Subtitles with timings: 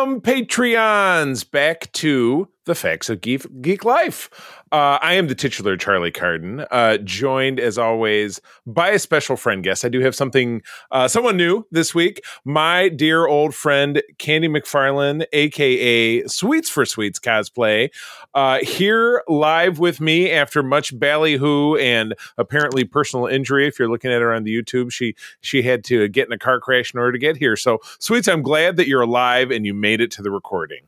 [0.00, 4.30] Welcome, Patreons, back to the Facts of Geek, Geek Life.
[4.72, 9.64] Uh, I am the titular Charlie Carden, uh, joined as always by a special friend
[9.64, 9.84] guest.
[9.84, 10.62] I do have something,
[10.92, 12.22] uh, someone new this week.
[12.44, 17.90] My dear old friend Candy McFarlin, aka Sweets for Sweets cosplay,
[18.34, 23.66] uh, here live with me after much ballyhoo and apparently personal injury.
[23.66, 26.38] If you're looking at her on the YouTube, she she had to get in a
[26.38, 27.56] car crash in order to get here.
[27.56, 30.82] So, Sweets, I'm glad that you're alive and you made it to the recording.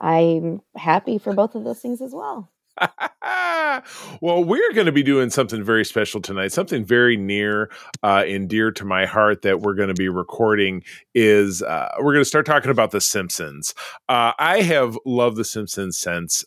[0.00, 2.50] I'm happy for both of those things as well.
[4.20, 6.52] well, we're going to be doing something very special tonight.
[6.52, 7.70] Something very near
[8.02, 10.82] uh, and dear to my heart that we're going to be recording
[11.14, 13.74] is uh, we're going to start talking about The Simpsons.
[14.08, 16.44] Uh, I have loved The Simpsons since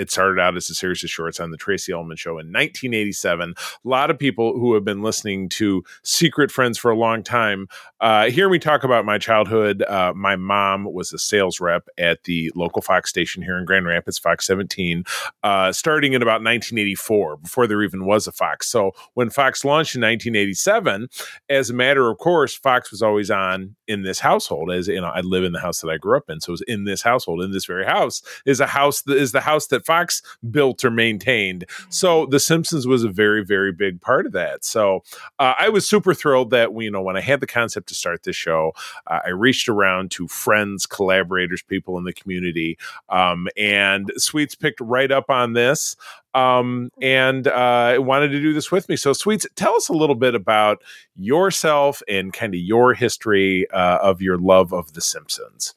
[0.00, 3.54] it started out as a series of shorts on the Tracey Ullman Show in 1987.
[3.58, 7.68] A lot of people who have been listening to Secret Friends for a long time
[8.00, 9.82] uh, hear me talk about my childhood.
[9.82, 13.86] Uh, my mom was a sales rep at the local Fox station here in Grand
[13.86, 15.04] Rapids, Fox 17,
[15.42, 18.68] uh, starting in about 1984, before there even was a Fox.
[18.68, 21.08] So when Fox launched in 1987,
[21.50, 24.72] as a matter of course, Fox was always on in this household.
[24.72, 26.52] As you know, I live in the house that I grew up in, so it
[26.52, 27.42] was in this household.
[27.42, 30.90] In this very house is a house that is the house that Fox built or
[30.90, 31.64] maintained.
[31.88, 34.64] So The Simpsons was a very, very big part of that.
[34.64, 35.02] So
[35.40, 37.94] uh, I was super thrilled that we, you know, when I had the concept to
[37.94, 38.72] start this show,
[39.08, 44.80] uh, I reached around to friends, collaborators, people in the community, um, and Sweets picked
[44.80, 45.96] right up on this
[46.34, 48.94] um, and uh, wanted to do this with me.
[48.94, 50.82] So, Sweets, tell us a little bit about
[51.16, 55.74] yourself and kind of your history uh, of your love of The Simpsons.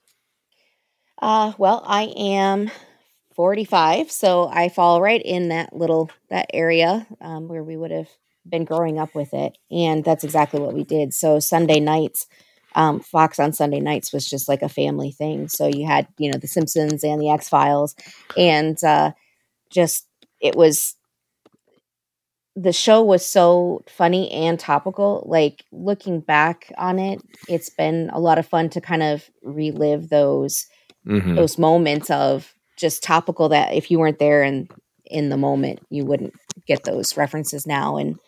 [1.19, 2.69] Uh, well, I am
[3.35, 8.09] 45 so i fall right in that little that area um, where we would have
[8.47, 11.13] been growing up with it and that's exactly what we did.
[11.13, 12.27] So sunday nights
[12.75, 15.47] um, fox on sunday nights was just like a family thing.
[15.47, 17.95] So you had you know the simpsons and the x files
[18.37, 19.11] and uh,
[19.69, 20.07] just
[20.41, 20.95] it was
[22.55, 25.23] the show was so funny and topical.
[25.27, 30.09] Like looking back on it it's been a lot of fun to kind of relive
[30.09, 30.67] those
[31.07, 31.35] mm-hmm.
[31.35, 34.69] those moments of just topical that if you weren't there and
[35.05, 36.33] in the moment, you wouldn't
[36.67, 37.95] get those references now.
[37.95, 38.19] And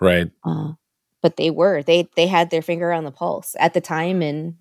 [0.00, 0.72] right, uh,
[1.20, 4.54] but they were they they had their finger on the pulse at the time, and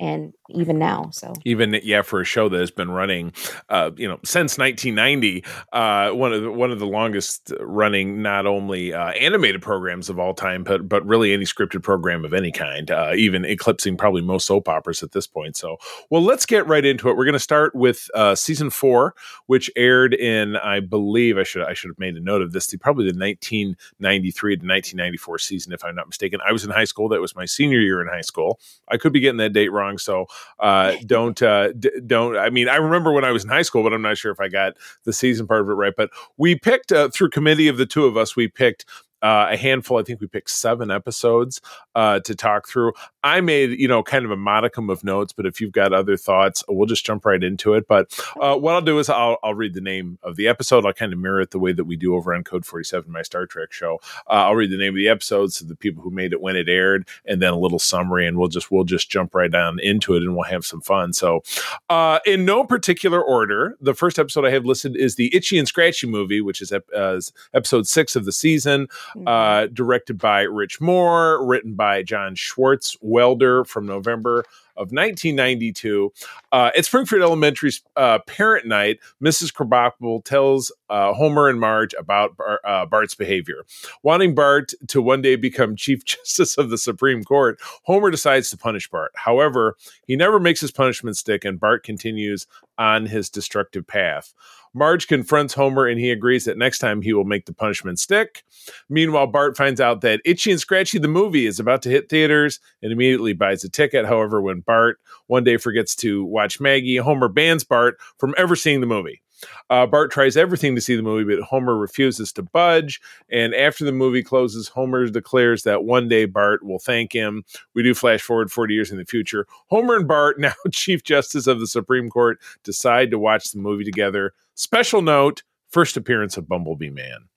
[0.00, 1.10] and even now.
[1.12, 3.32] So even yeah, for a show that has been running,
[3.68, 8.46] uh, you know, since 1990, uh, one of the, one of the longest running not
[8.46, 12.50] only uh, animated programs of all time, but but really any scripted program of any
[12.50, 15.56] kind, uh, even eclipsing probably most soap operas at this point.
[15.56, 15.76] So,
[16.08, 17.16] well, let's get right into it.
[17.16, 19.14] We're going to start with uh, season four,
[19.46, 22.66] which aired in, I believe, I should I should have made a note of this,
[22.68, 26.40] the, probably the 1993 to 1994 season, if I'm not mistaken.
[26.46, 27.10] I was in high school.
[27.10, 28.58] That was my senior year in high school.
[28.88, 30.26] I could be getting that date wrong, so
[30.58, 32.36] uh, don't uh, d- don't.
[32.36, 34.40] I mean, I remember when I was in high school, but I'm not sure if
[34.40, 34.74] I got
[35.04, 35.94] the season part of it right.
[35.96, 38.36] But we picked uh, through committee of the two of us.
[38.36, 38.84] We picked
[39.22, 39.98] uh, a handful.
[39.98, 41.60] I think we picked seven episodes
[41.94, 42.92] uh, to talk through.
[43.22, 46.16] I made you know kind of a modicum of notes, but if you've got other
[46.16, 47.86] thoughts, we'll just jump right into it.
[47.86, 50.86] But uh, what I'll do is I'll, I'll read the name of the episode.
[50.86, 53.12] I'll kind of mirror it the way that we do over on Code Forty Seven,
[53.12, 54.00] my Star Trek show.
[54.28, 56.56] Uh, I'll read the name of the episode, so the people who made it when
[56.56, 59.78] it aired, and then a little summary, and we'll just we'll just jump right on
[59.80, 61.12] into it, and we'll have some fun.
[61.12, 61.42] So,
[61.88, 65.68] uh, in no particular order, the first episode I have listed is the Itchy and
[65.68, 67.20] Scratchy movie, which is ep- uh,
[67.54, 69.72] episode six of the season, mm-hmm.
[69.74, 74.44] directed by Rich Moore, written by John Swartzwelder from November
[74.80, 76.10] of 1992.
[76.52, 79.52] Uh, at Springfield Elementary's uh, parent night, Mrs.
[79.52, 83.66] Krabappel tells uh, Homer and Marge about Bar- uh, Bart's behavior.
[84.02, 88.56] Wanting Bart to one day become Chief Justice of the Supreme Court, Homer decides to
[88.56, 89.12] punish Bart.
[89.14, 89.76] However,
[90.06, 92.46] he never makes his punishment stick, and Bart continues
[92.78, 94.32] on his destructive path.
[94.74, 98.44] Marge confronts Homer and he agrees that next time he will make the punishment stick.
[98.88, 102.60] Meanwhile, Bart finds out that Itchy and Scratchy the movie is about to hit theaters
[102.82, 104.06] and immediately buys a ticket.
[104.06, 108.80] However, when Bart one day forgets to watch Maggie, Homer bans Bart from ever seeing
[108.80, 109.22] the movie.
[109.68, 113.00] Uh, Bart tries everything to see the movie, but Homer refuses to budge.
[113.30, 117.44] And after the movie closes, Homer declares that one day Bart will thank him.
[117.74, 119.46] We do flash forward 40 years in the future.
[119.68, 123.84] Homer and Bart, now Chief Justice of the Supreme Court, decide to watch the movie
[123.84, 124.34] together.
[124.60, 127.30] Special note first appearance of Bumblebee Man.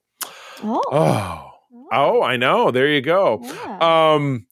[0.62, 0.82] Oh.
[0.92, 1.52] Oh.
[1.94, 2.70] Oh, I know.
[2.70, 3.40] There you go.
[3.44, 4.14] Yeah.
[4.14, 4.46] Um,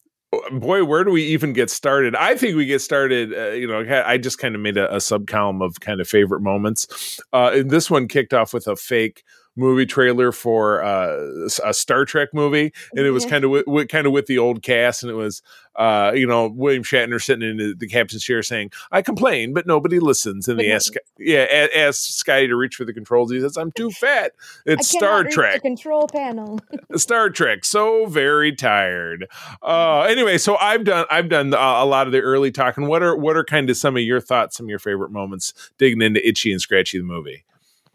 [0.54, 2.16] boy, where do we even get started?
[2.16, 3.34] I think we get started.
[3.38, 6.08] Uh, you know, I just kind of made a, a sub column of kind of
[6.08, 7.20] favorite moments.
[7.34, 9.26] Uh, and this one kicked off with a fake
[9.56, 14.08] movie trailer for uh, a Star Trek movie, and it was kind of w- kind
[14.08, 15.42] of with the old cast, and it was
[15.76, 20.00] uh, you know William Shatner sitting in the, captain's chair saying, "I complain, but nobody
[20.00, 23.32] listens," and they ask yeah ask Scotty to reach for the controls.
[23.32, 24.34] He says, "I'm too fat."
[24.66, 26.60] It's Star Trek control panel.
[26.96, 27.66] Star Trek.
[27.66, 29.28] So very tired.
[29.62, 32.88] Uh, anyway, so I've done I've done a lot of the early talking.
[32.88, 35.54] What are what are kind of some of your thoughts, some of your favorite moments
[35.78, 37.44] digging into Itchy and Scratchy the movie?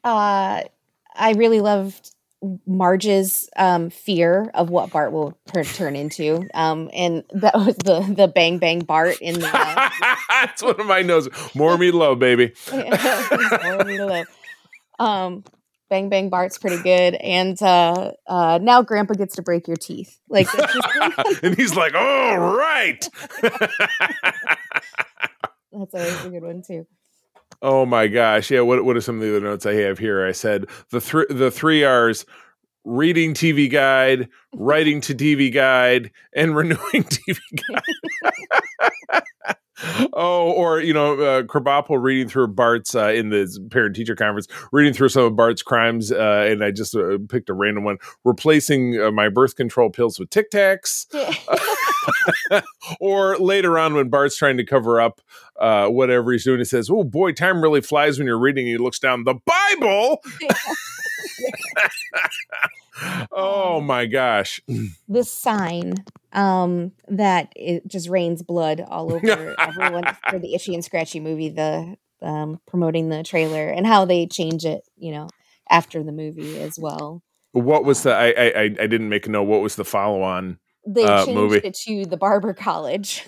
[0.05, 0.62] Uh,
[1.18, 2.10] I really loved
[2.66, 8.00] Marge's um, fear of what Bart will turn, turn into, um, and that was the
[8.14, 9.50] the bang bang Bart in the.
[9.52, 9.90] Uh,
[10.30, 11.28] That's one of my notes.
[11.54, 12.52] More meatloaf, baby.
[12.72, 12.82] More
[13.84, 14.26] meatloaf.
[14.98, 15.44] Um,
[15.88, 20.18] bang bang Bart's pretty good, and uh, uh, now Grandpa gets to break your teeth.
[20.28, 20.48] Like,
[21.42, 23.08] and he's like, "All right."
[25.72, 26.86] That's always a good one too.
[27.62, 28.50] Oh my gosh.
[28.50, 30.26] Yeah, what what are some of the other notes I have here?
[30.26, 32.25] I said the three the three R's
[32.85, 37.38] reading TV guide, writing to TV guide, and renewing TV
[37.69, 37.82] guide.
[40.12, 44.49] oh, or you know, uh, Krabappel reading through Bart's uh, in the parent teacher conference,
[44.73, 47.99] reading through some of Bart's crimes, uh, and I just uh, picked a random one,
[48.25, 51.06] replacing uh, my birth control pills with Tic Tacs.
[53.00, 55.20] or later on when Bart's trying to cover up
[55.61, 58.76] uh, whatever he's doing, he says, "Oh boy, time really flies when you're reading." He
[58.79, 60.23] looks down the Bible.
[63.32, 64.61] oh um, my gosh!
[65.08, 65.94] The sign
[66.32, 71.49] um, that it just rains blood all over everyone for the Itchy and Scratchy movie.
[71.49, 75.29] The um, promoting the trailer and how they change it, you know,
[75.70, 77.23] after the movie as well.
[77.52, 78.14] What was the?
[78.14, 79.44] I I I didn't make a note.
[79.44, 80.59] What was the follow on?
[80.87, 81.56] They uh, changed movie.
[81.59, 83.25] it to the barber college.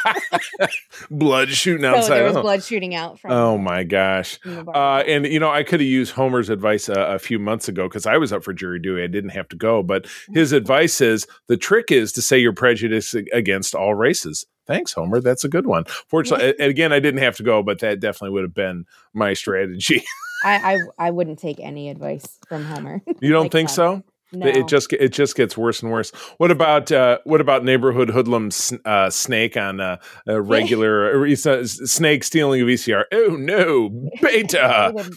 [1.10, 2.02] blood shooting outside.
[2.02, 2.42] So there was oh.
[2.42, 3.32] blood shooting out from.
[3.32, 4.38] Oh my gosh!
[4.46, 7.88] Uh, and you know, I could have used Homer's advice a, a few months ago
[7.88, 9.02] because I was up for jury duty.
[9.02, 12.52] I didn't have to go, but his advice is the trick is to say you're
[12.52, 14.46] prejudiced against all races.
[14.66, 15.20] Thanks, Homer.
[15.20, 15.84] That's a good one.
[16.06, 20.04] Fortunately, again, I didn't have to go, but that definitely would have been my strategy.
[20.44, 23.02] I, I, I wouldn't take any advice from Homer.
[23.20, 23.74] You don't like think that.
[23.74, 24.04] so?
[24.32, 24.46] No.
[24.46, 26.10] It just it just gets worse and worse.
[26.36, 28.50] What about uh, what about neighborhood hoodlum
[28.84, 33.04] uh, snake on a, a regular uh, snake stealing a VCR?
[33.12, 33.88] Oh no,
[34.22, 35.10] beta.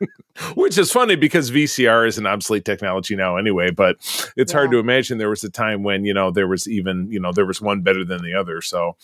[0.54, 3.96] Which is funny because VCR is an obsolete technology now anyway, but
[4.36, 4.58] it's yeah.
[4.58, 7.30] hard to imagine there was a time when, you know, there was even, you know,
[7.30, 8.62] there was one better than the other.
[8.62, 8.96] So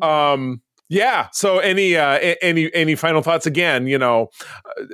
[0.00, 0.60] um
[0.92, 1.28] yeah.
[1.32, 3.46] So any uh, any any final thoughts?
[3.46, 4.28] Again, you know,
[4.78, 4.84] uh,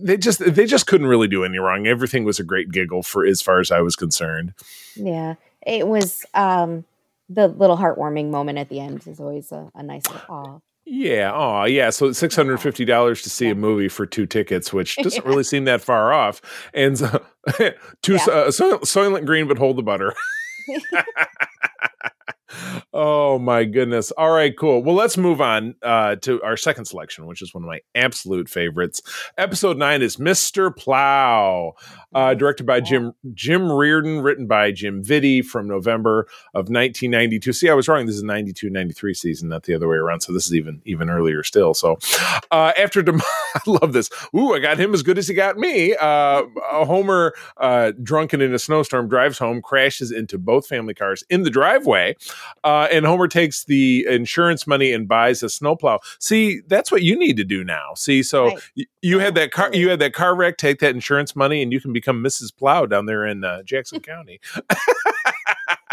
[0.00, 1.88] they just they just couldn't really do any wrong.
[1.88, 4.54] Everything was a great giggle for as far as I was concerned.
[4.94, 5.34] Yeah,
[5.66, 6.24] it was.
[6.34, 6.84] um
[7.28, 11.32] The little heartwarming moment at the end is always a, a nice little Yeah.
[11.34, 11.90] Oh, yeah.
[11.90, 13.52] So six hundred fifty dollars to see yeah.
[13.52, 16.40] a movie for two tickets, which doesn't really seem that far off.
[16.72, 17.24] And so,
[18.02, 18.24] two yeah.
[18.28, 20.14] uh, Soylent Green, but hold the butter
[23.30, 24.10] oh my goodness.
[24.12, 24.82] All right, cool.
[24.82, 28.48] Well, let's move on uh, to our second selection, which is one of my absolute
[28.48, 29.00] favorites.
[29.38, 30.76] Episode nine is Mr.
[30.76, 31.74] Plow,
[32.12, 37.52] uh, directed by Jim Jim Reardon, written by Jim Vitti from November of 1992.
[37.52, 38.04] See, I was wrong.
[38.06, 40.22] This is 92 93 season, not the other way around.
[40.22, 41.72] So this is even even earlier still.
[41.72, 41.98] So
[42.50, 43.20] uh, after Dem-
[43.54, 44.10] I love this.
[44.34, 45.94] Ooh, I got him as good as he got me.
[45.94, 46.42] Uh,
[46.84, 51.50] Homer, uh, drunken in a snowstorm, drives home, crashes into both family cars in the
[51.50, 52.16] driveway.
[52.64, 55.98] Uh, and Homer takes the insurance money and buys a snowplow.
[56.18, 57.94] See, that's what you need to do now.
[57.94, 58.58] See, so right.
[58.76, 60.56] y- you had that car, you had that car wreck.
[60.56, 62.56] Take that insurance money, and you can become Mrs.
[62.56, 64.40] Plow down there in uh, Jackson County.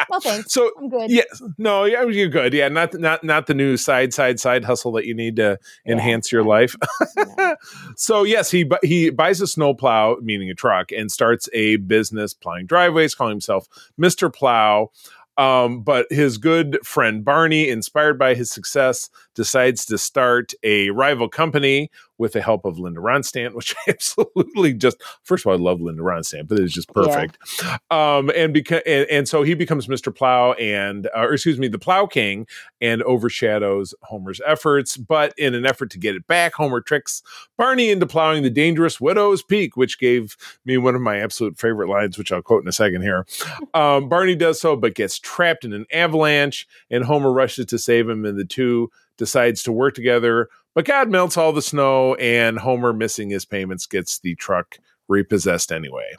[0.10, 0.54] well, thanks.
[0.54, 1.10] So I'm good.
[1.10, 1.24] Yeah,
[1.58, 2.54] no, yeah, you're good.
[2.54, 5.94] Yeah, not not not the new side side side hustle that you need to yeah.
[5.94, 6.76] enhance your life.
[7.18, 7.56] yeah.
[7.96, 12.66] So yes, he he buys a snowplow, meaning a truck, and starts a business plowing
[12.68, 13.68] driveways, calling himself
[13.98, 14.92] Mister Plow.
[15.38, 21.30] Um, but his good friend Barney, inspired by his success, decides to start a rival
[21.30, 25.58] company with the help of Linda Ronstadt, which I absolutely just first of all, I
[25.58, 27.38] love Linda Ronstadt, but it's just perfect.
[27.62, 27.78] Yeah.
[27.92, 30.14] Um, and because and, and, so he becomes Mr.
[30.14, 32.48] Plow and uh, or excuse me, the Plow King,
[32.82, 34.98] and overshadows Homer's efforts.
[34.98, 37.22] But in an effort to get it back, Homer tricks
[37.58, 41.90] Barney into plowing the dangerous Widow's Peak, which gave me one of my absolute favorite
[41.90, 43.28] lines, which I'll quote in a second here.
[43.76, 48.10] Um, Barney does so, but gets trapped in an avalanche, and Homer rushes to save
[48.10, 50.50] him, and the two decides to work together.
[50.76, 55.72] But God melts all the snow, and Homer, missing his payments, gets the truck repossessed
[55.72, 56.14] anyway.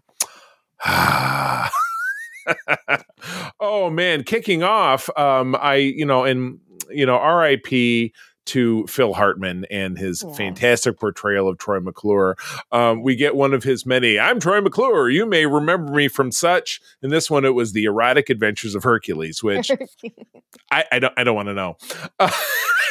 [3.60, 5.08] oh man, kicking off.
[5.16, 6.58] Um, I you know, and
[6.90, 8.12] you know, R.I.P.
[8.46, 10.36] to Phil Hartman and his Yes.
[10.36, 12.36] fantastic portrayal of Troy McClure.
[12.72, 14.18] Um, we get one of his many.
[14.18, 15.10] I'm Troy McClure.
[15.10, 16.80] You may remember me from such.
[17.02, 19.70] In this one, it was the erotic adventures of Hercules, which
[20.70, 21.76] I, I don't I don't want to know.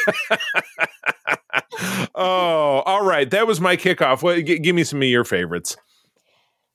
[2.14, 3.30] oh, all right.
[3.30, 4.22] That was my kickoff.
[4.22, 5.76] What, g- give me some of your favorites.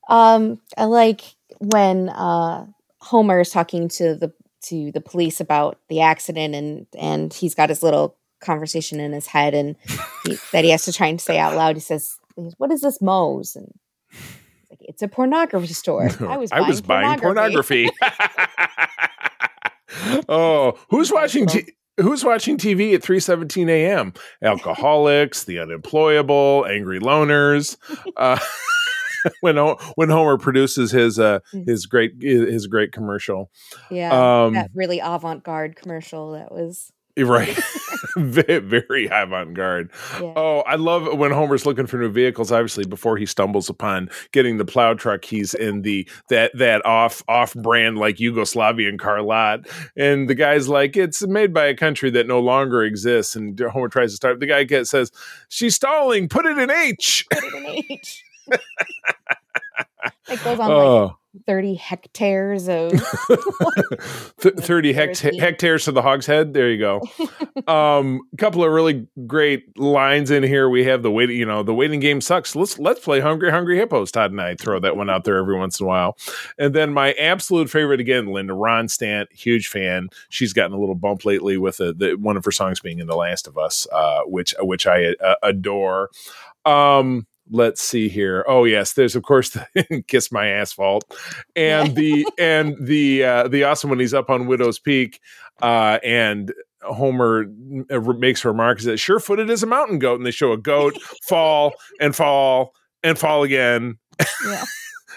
[0.08, 1.22] Um, I like
[1.58, 2.66] when uh
[3.00, 7.68] Homer is talking to the to the police about the accident and and he's got
[7.68, 9.76] his little conversation in his head and
[10.24, 11.76] he, that he has to try and say out loud.
[11.76, 13.72] He says, "What is this Moe's?" And
[14.70, 16.10] like, it's a pornography store.
[16.20, 17.90] I was buying buying pornography.
[18.00, 18.68] pornography.
[20.28, 21.46] oh, who's watching?
[21.46, 24.12] T- who's watching TV at three seventeen a.m.?
[24.42, 27.76] Alcoholics, the unemployable, angry loners.
[28.16, 28.38] Uh,
[29.40, 33.50] when when Homer produces his uh his great his great commercial,
[33.90, 36.92] yeah, um, that really avant-garde commercial that was
[37.24, 37.56] right,
[38.16, 39.90] Ve- very avant garde.
[40.20, 40.32] yeah.
[40.36, 42.50] Oh, I love when Homer's looking for new vehicles.
[42.50, 47.22] Obviously, before he stumbles upon getting the plow truck, he's in the that that off
[47.28, 49.60] off brand like Yugoslavian car lot,
[49.96, 53.88] and the guy's like, "It's made by a country that no longer exists." And Homer
[53.88, 54.40] tries to start.
[54.40, 55.12] The guy gets says,
[55.48, 56.28] "She's stalling.
[56.28, 58.24] Put it in H." Put it in H.
[60.28, 62.92] it goes on like Oh, 30 hectares of
[64.38, 65.38] thirty hect- Literacy.
[65.38, 66.54] hectares to the hogshead.
[66.54, 67.00] There you go.
[67.66, 70.68] um, a couple of really great lines in here.
[70.68, 72.54] We have the waiting, you know, the waiting game sucks.
[72.54, 74.10] Let's let's play Hungry Hungry Hippos.
[74.12, 76.16] Todd and I throw that one out there every once in a while.
[76.58, 80.08] And then my absolute favorite again, Linda Ronstadt, huge fan.
[80.28, 83.06] She's gotten a little bump lately with the, the one of her songs being in
[83.06, 86.10] The Last of Us, uh, which which I uh, adore.
[86.64, 88.44] Um, let's see here.
[88.48, 91.04] Oh yes, there's of course the Kiss My Asphalt,
[91.56, 95.20] and the and the uh, the awesome when he's up on Widow's Peak,
[95.62, 97.46] uh, and Homer
[97.90, 100.58] uh, makes a remark that sure footed as a mountain goat, and they show a
[100.58, 103.98] goat fall and fall and fall again.
[104.46, 104.64] yeah.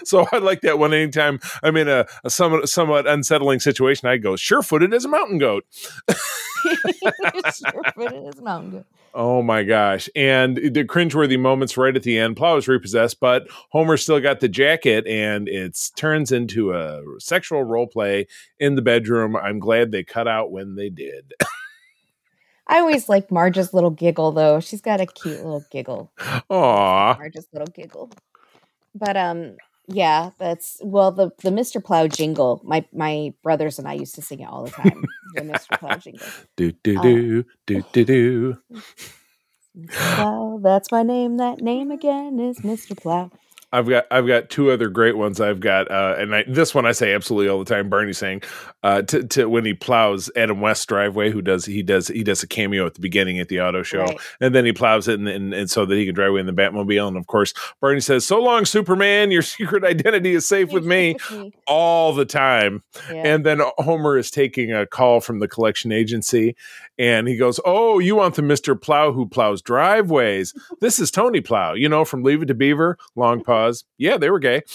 [0.04, 0.94] So I like that one.
[0.94, 5.08] Anytime I'm in a, a somewhat somewhat unsettling situation, I go sure footed as a
[5.08, 5.64] mountain goat.
[6.10, 8.86] sure, but it is mountain goat.
[9.14, 10.08] Oh my gosh.
[10.14, 12.36] And the cringeworthy moments right at the end.
[12.36, 17.64] Plow is repossessed, but Homer still got the jacket and it turns into a sexual
[17.64, 18.26] role play
[18.58, 19.34] in the bedroom.
[19.36, 21.32] I'm glad they cut out when they did.
[22.68, 24.60] I always like Marge's little giggle though.
[24.60, 26.12] She's got a cute little giggle.
[26.50, 27.14] Aw.
[27.14, 28.12] Marge's little giggle.
[28.94, 29.56] But um
[29.88, 31.84] yeah, that's well the the Mr.
[31.84, 32.62] Plow jingle.
[32.64, 35.08] My my brothers and I used to sing it all the time.
[35.34, 35.78] the Mr.
[35.78, 36.34] Plow jingle.
[36.56, 38.58] Uh, do do do do do do.
[39.76, 40.08] Mr.
[40.10, 41.38] Plow, that's my name.
[41.38, 42.96] That name again is Mr.
[42.96, 43.30] Plow.
[43.70, 45.40] I've got I've got two other great ones.
[45.40, 47.90] I've got uh, and I, this one I say absolutely all the time.
[47.90, 48.42] Bernie saying
[48.82, 52.42] uh, to, to when he plows Adam West's driveway, who does he does he does
[52.42, 54.18] a cameo at the beginning at the auto show, Right.
[54.40, 56.46] and then he plows it and, and, and so that he can drive away in
[56.46, 57.08] the Batmobile.
[57.08, 59.30] And of course, Bernie says, "So long, Superman.
[59.30, 61.16] Your secret identity is safe with me."
[61.66, 62.82] All the time,
[63.12, 63.22] Yeah.
[63.34, 66.56] and then Homer is taking a call from the collection agency,
[66.98, 70.54] and he goes, "Oh, you want the Mister Plow who plows driveways?
[70.80, 73.84] This is Tony Plow, you know from Leave It to Beaver." Long pause.
[73.98, 74.62] Yeah, they were gay.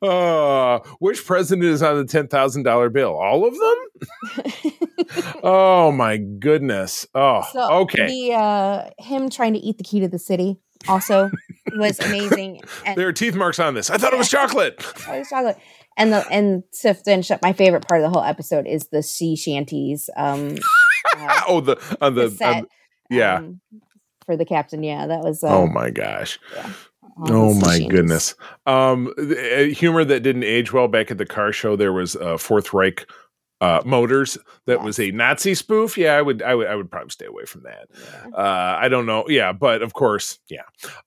[0.00, 3.16] Uh, which president is on the ten thousand dollar bill?
[3.18, 4.72] All of them?
[5.42, 7.06] Oh my goodness!
[7.14, 8.06] Oh, So okay.
[8.06, 10.56] The uh, him trying to eat the key to the city
[10.88, 11.30] also
[11.76, 12.60] was amazing.
[12.84, 13.90] And There are teeth marks on this.
[13.90, 14.76] I thought it was chocolate.
[15.08, 15.58] oh, it's chocolate.
[15.96, 19.02] And the and to finish up, my favorite part of the whole episode is the
[19.02, 20.08] sea shanties.
[20.16, 20.56] Um,
[21.16, 22.66] uh, Oh, the on the, the set, on-
[23.10, 23.36] yeah.
[23.38, 23.60] um,
[24.26, 24.82] for the captain.
[24.82, 25.42] Yeah, that was.
[25.42, 26.38] Uh, oh my gosh.
[27.16, 27.88] all Oh my shanties.
[27.88, 28.34] goodness.
[28.66, 31.76] Um, the, uh, humor that didn't age well back at the car show.
[31.76, 33.06] There was uh, Fourth Reich
[33.62, 35.96] uh, Motors that was a Nazi spoof.
[35.96, 37.88] Yeah, I would, I would, I would probably stay away from that.
[37.98, 38.36] Yeah.
[38.36, 39.24] Uh, I don't know.
[39.28, 40.64] Yeah, but of course, yeah.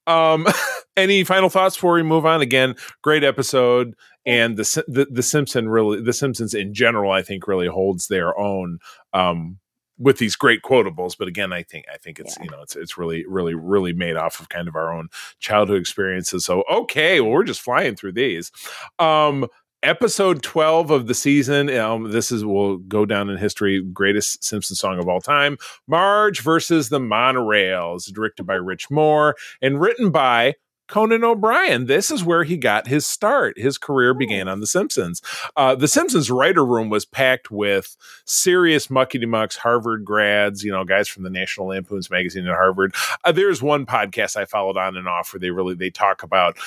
[0.07, 0.47] Um,
[0.97, 2.41] any final thoughts before we move on?
[2.41, 2.73] Again,
[3.03, 3.93] great episode,
[4.25, 8.35] and the the the Simpson really, the Simpsons in general, I think really holds their
[8.39, 8.79] own.
[9.13, 9.59] Um,
[9.99, 12.45] with these great quotables, but again, I think I think it's Yeah.
[12.45, 15.79] you know it's it's really really really made off of kind of our own childhood
[15.79, 16.45] experiences.
[16.45, 18.51] So okay, well we're just flying through these.
[18.97, 19.47] Um,
[19.81, 24.75] episode 12 of the season um, this is will go down in history greatest simpson
[24.75, 30.53] song of all time marge versus the monorails directed by rich moore and written by
[30.89, 31.85] conan o'brien.
[31.85, 33.57] This is where he got his start.
[33.57, 35.21] His career began on the simpsons.
[35.55, 40.83] Uh, the simpsons writer room was packed with serious muckety mucks harvard grads you know
[40.83, 42.93] guys from the national lampoon's magazine at harvard.
[43.23, 46.57] Uh, there's one podcast i followed on and off where they really they talk about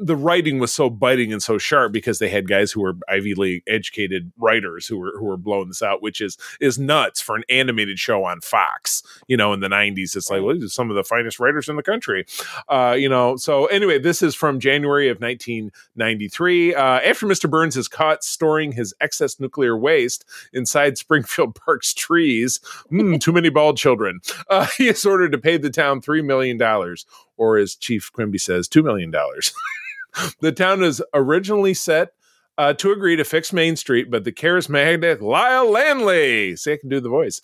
[0.00, 3.34] the writing was so biting and so sharp because they had guys who were Ivy
[3.34, 7.36] League educated writers who were who were blowing this out, which is is nuts for
[7.36, 9.02] an animated show on Fox.
[9.26, 11.68] You know, in the '90s, it's like well, these are some of the finest writers
[11.68, 12.26] in the country.
[12.68, 16.74] Uh, you know, so anyway, this is from January of 1993.
[16.74, 17.48] Uh, after Mr.
[17.48, 22.60] Burns is caught storing his excess nuclear waste inside Springfield Park's trees,
[22.90, 24.20] mm, too many bald children.
[24.48, 28.38] Uh, he is ordered to pay the town three million dollars, or as Chief Quimby
[28.38, 29.52] says, two million dollars.
[30.40, 32.10] the town is originally set
[32.56, 36.88] uh, to agree to fix Main Street, but the charismatic Lyle Lanley, see, I can
[36.88, 37.40] do the voice,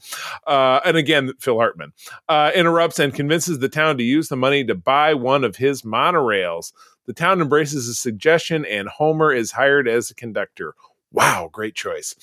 [0.47, 1.93] uh, and again, Phil Hartman,
[2.29, 5.83] uh, interrupts and convinces the town to use the money to buy one of his
[5.83, 6.73] monorails.
[7.07, 10.75] The town embraces the suggestion, and Homer is hired as a conductor.
[11.13, 12.15] Wow, great choice.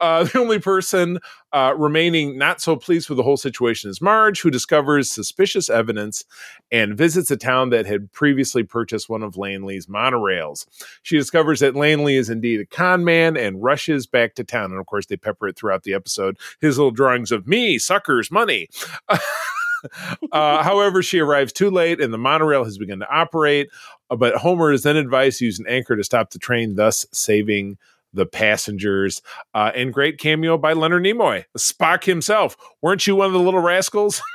[0.00, 1.18] Uh, the only person
[1.52, 6.24] uh, remaining not so pleased with the whole situation is Marge, who discovers suspicious evidence
[6.70, 10.66] and visits a town that had previously purchased one of Lanley's monorails.
[11.02, 14.72] She discovers that Lanley is indeed a con man and rushes back to town.
[14.72, 16.36] And of course, they pepper it throughout the episode.
[16.60, 18.68] His little drawings of me, suckers, money.
[20.32, 23.68] uh, however, she arrives too late and the monorail has begun to operate.
[24.10, 27.06] Uh, but Homer is then advised to use an anchor to stop the train, thus
[27.12, 27.78] saving
[28.14, 29.20] the passengers.
[29.54, 32.56] Uh, and great cameo by Leonard Nimoy, Spock himself.
[32.80, 34.22] Weren't you one of the little rascals?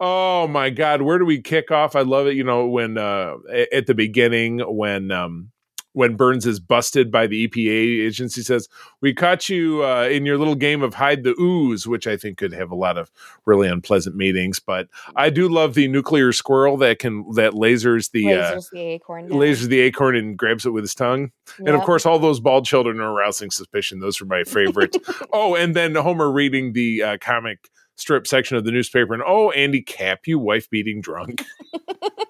[0.00, 3.34] oh my god where do we kick off i love it you know when uh
[3.72, 5.50] at the beginning when um
[5.92, 8.68] when Burns is busted by the EPA agency says,
[9.00, 12.38] "We caught you uh, in your little game of hide the ooze," which I think
[12.38, 13.10] could have a lot of
[13.46, 14.60] really unpleasant meetings.
[14.60, 18.80] But I do love the nuclear squirrel that can that lasers the lasers uh, the
[18.80, 19.36] acorn, yeah.
[19.36, 21.32] lasers the acorn and grabs it with his tongue.
[21.58, 21.68] Yep.
[21.68, 24.00] And of course, all those bald children are arousing suspicion.
[24.00, 24.96] Those are my favorite.
[25.32, 29.50] oh, and then Homer reading the uh, comic strip section of the newspaper, and oh,
[29.50, 31.44] Andy Capp, you wife beating drunk.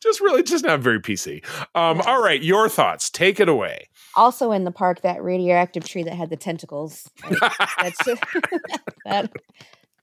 [0.00, 1.44] just really just not very PC.
[1.74, 3.10] Um, all right, your thoughts.
[3.10, 3.88] Take it away.
[4.14, 7.08] Also in the park, that radioactive tree that had the tentacles.
[7.80, 7.98] That's
[9.04, 9.30] that.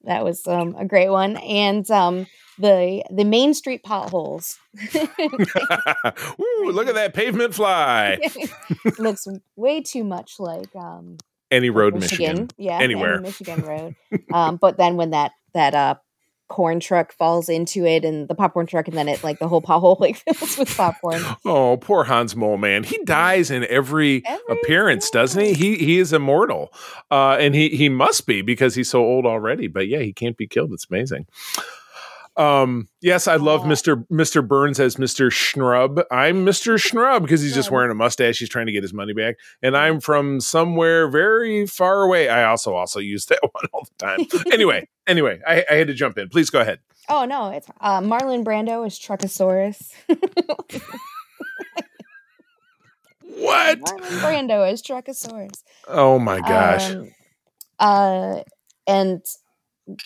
[0.06, 2.26] That was um, a great one, and um,
[2.58, 4.58] the the Main Street potholes.
[4.96, 8.18] Ooh, look at that pavement fly!
[8.98, 9.28] Looks
[9.58, 11.18] way too much like um,
[11.52, 12.28] any road, Michigan.
[12.28, 12.50] Michigan.
[12.58, 13.96] Yeah, anywhere, Michigan road.
[14.34, 15.96] um, but then when that that uh,
[16.50, 19.62] corn truck falls into it and the popcorn truck and then it like the whole
[19.62, 21.22] pothole like fills with popcorn.
[21.46, 22.86] Oh, poor Hans Moleman.
[22.86, 25.54] He dies in every, every appearance, doesn't he?
[25.54, 26.74] He he is immortal.
[27.10, 29.68] Uh, and he he must be because he's so old already.
[29.68, 30.74] But yeah, he can't be killed.
[30.74, 31.28] It's amazing.
[32.40, 34.08] Um, yes, I love Mr.
[34.10, 34.48] Mr.
[34.48, 35.30] Burns as Mr.
[35.32, 36.00] Snrub.
[36.10, 36.82] I'm Mr.
[36.82, 38.40] Snrub because he's just wearing a mustache.
[38.40, 39.36] He's trying to get his money back.
[39.62, 42.30] And I'm from somewhere very far away.
[42.30, 44.20] I also also use that one all the time.
[44.54, 46.30] anyway, anyway, I, I, had to jump in.
[46.30, 46.80] Please go ahead.
[47.10, 49.92] Oh no, it's uh, Marlon Brando is Truckosaurus.
[53.22, 53.82] what?
[53.82, 55.62] Marlon Brando is Truckosaurus.
[55.90, 56.92] Oh my gosh.
[56.92, 57.12] Um,
[57.80, 58.44] uh,
[58.88, 59.22] and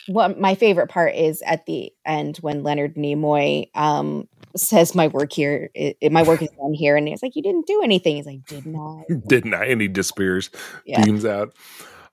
[0.08, 5.34] what my favorite part is at the end when Leonard Nimoy um, says, "My work
[5.34, 8.26] here, it, my work is done here," and he's like, "You didn't do anything." He's
[8.26, 9.65] like, "Didn't I?" Didn't I?
[9.65, 10.50] And he disappears,
[10.86, 11.04] yeah.
[11.04, 11.54] beams out.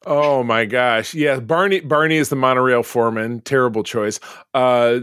[0.07, 1.13] Oh my gosh.
[1.13, 3.43] Yeah, Barney Barney is the monorail foreman.
[3.43, 4.19] Terrible choice.
[4.55, 5.01] Uh,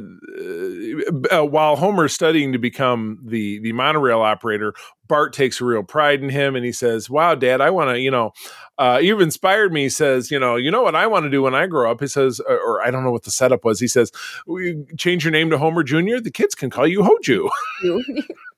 [1.31, 4.73] uh, while Homer's studying to become the the monorail operator,
[5.07, 8.10] Bart takes real pride in him and he says, "Wow, dad, I want to, you
[8.10, 8.31] know,
[8.79, 11.43] uh, you've inspired me." He says, "You know, you know what I want to do
[11.43, 13.79] when I grow up." He says, or, or I don't know what the setup was.
[13.79, 14.12] He says,
[14.97, 16.17] "Change your name to Homer Jr.
[16.23, 17.49] The kids can call you Hoju."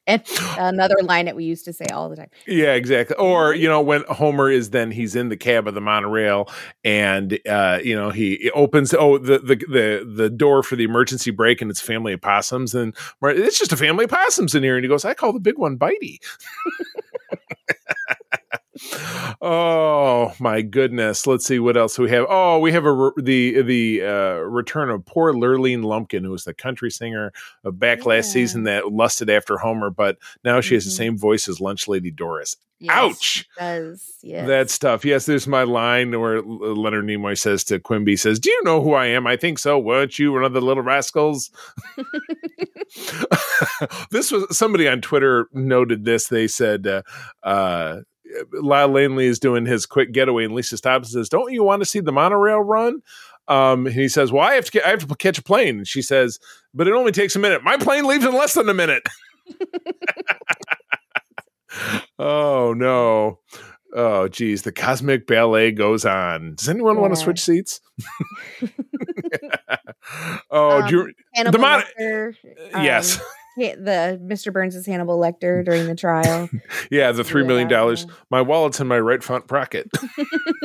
[0.10, 0.24] And
[0.58, 2.30] another line that we used to say all the time.
[2.48, 3.16] Yeah, exactly.
[3.18, 6.50] Or you know, when Homer is then he's in the cab of the monorail,
[6.84, 11.32] and uh, you know he opens oh the the the the door for the emergency
[11.32, 14.76] brake, and it's family of possums, and it's just a family of possums in here,
[14.76, 16.18] and he goes, "I call the big one Bitey."
[19.42, 21.28] oh my goodness!
[21.28, 22.26] Let's see what else we have.
[22.30, 26.54] Oh, we have a the the uh, return of poor Lurleen Lumpkin, who was the
[26.54, 27.32] country singer
[27.64, 28.06] of back yeah.
[28.06, 30.76] last season that lusted after Homer, but now she mm-hmm.
[30.76, 30.98] has the mm-hmm.
[30.98, 32.56] same voice as Lunch Lady Doris.
[32.82, 33.46] Yes, Ouch!
[33.58, 34.48] Does yes.
[34.48, 35.04] that stuff?
[35.04, 38.94] Yes, there's my line where Leonard Nimoy says to Quimby, "says Do you know who
[38.94, 39.28] I am?
[39.28, 39.78] I think so.
[39.78, 41.52] Weren't you one of the little rascals?"
[44.12, 46.28] this was somebody on Twitter noted this.
[46.28, 47.02] They said, uh,
[47.44, 47.98] uh,
[48.54, 51.82] Lyle Lanley is doing his quick getaway, and Lisa stops and says, "Don't you want
[51.82, 53.02] to see the monorail run?"
[53.48, 55.78] Um, and he says, "Well, I have to get, I have to catch a plane."
[55.78, 56.40] And she says,
[56.74, 57.64] "But it only takes a minute.
[57.64, 59.08] My plane leaves in less than a minute."
[62.20, 63.40] oh no!
[63.94, 66.56] Oh geez, the cosmic ballet goes on.
[66.56, 67.02] Does anyone yeah.
[67.02, 67.82] want to switch seats?
[70.52, 71.84] oh, do you, Um, the mon-
[72.74, 73.20] um, yes,
[73.60, 74.52] the Mr.
[74.52, 76.50] Burns' Hannibal Lecter during the trial.
[76.92, 78.08] yeah, the three million dollars.
[78.30, 79.90] My wallet's in my right front pocket.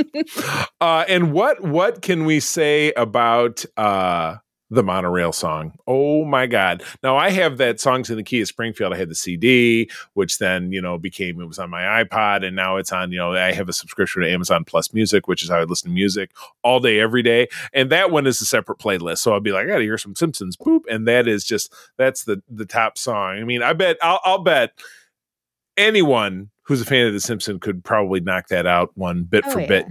[0.80, 4.36] uh, and what what can we say about uh,
[4.70, 5.72] the monorail song?
[5.86, 6.82] Oh my god!
[7.02, 10.38] Now I have that "Songs in the Key of Springfield." I had the CD, which
[10.38, 13.12] then you know became it was on my iPod, and now it's on.
[13.12, 15.90] You know, I have a subscription to Amazon Plus Music, which is how I listen
[15.90, 16.30] to music
[16.62, 17.48] all day, every day.
[17.72, 19.18] And that one is a separate playlist.
[19.18, 21.72] So I'll be like, I got to hear some Simpsons, boop, and that is just
[21.96, 23.38] that's the the top song.
[23.38, 24.72] I mean, I bet I'll, I'll bet
[25.76, 29.50] anyone who's a fan of The Simpsons could probably knock that out one bit Oh,
[29.50, 29.66] for yeah.
[29.66, 29.86] bit.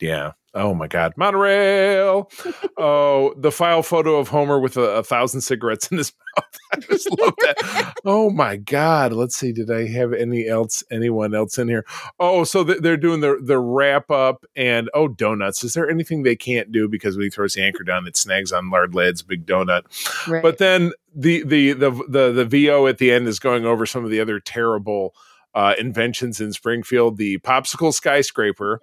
[0.00, 0.32] Yeah.
[0.54, 2.30] Oh my God, monorail!
[2.76, 6.58] oh, the file photo of Homer with a, a thousand cigarettes in his mouth.
[6.74, 7.94] I just love that.
[8.04, 9.12] oh my God!
[9.14, 9.52] Let's see.
[9.52, 10.84] Did I have any else?
[10.90, 11.86] Anyone else in here?
[12.20, 15.64] Oh, so th- they're doing the the wrap up and oh donuts.
[15.64, 18.52] Is there anything they can't do because when he throws the anchor down, it snags
[18.52, 19.82] on Lard Lad's big donut?
[20.28, 20.42] Right.
[20.42, 24.04] But then the the the the the VO at the end is going over some
[24.04, 25.14] of the other terrible
[25.54, 27.16] uh, inventions in Springfield.
[27.16, 28.80] The popsicle skyscraper,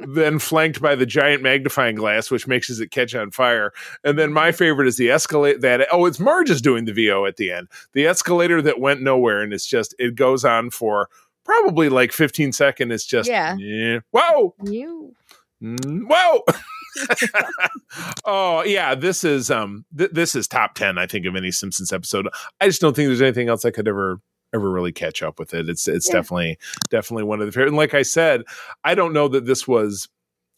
[0.00, 3.72] then flanked by the giant magnifying glass, which makes it catch on fire.
[4.02, 5.58] And then my favorite is the escalator.
[5.58, 7.68] That oh, it's Marge is doing the VO at the end.
[7.92, 11.08] The escalator that went nowhere, and it's just it goes on for
[11.44, 12.92] probably like 15 seconds.
[12.92, 13.56] It's just Yeah.
[13.58, 14.00] yeah.
[14.10, 14.54] Whoa.
[14.64, 15.14] you.
[15.62, 16.42] Mm, Whoa!
[18.24, 21.92] oh yeah, this is um th- this is top ten, I think, of any Simpsons
[21.92, 22.28] episode.
[22.60, 24.20] I just don't think there's anything else I could ever
[24.54, 25.68] ever really catch up with it.
[25.68, 26.14] It's it's Yeah.
[26.14, 27.68] definitely definitely one of the favorite.
[27.68, 28.42] And like I said,
[28.84, 30.08] I don't know that this was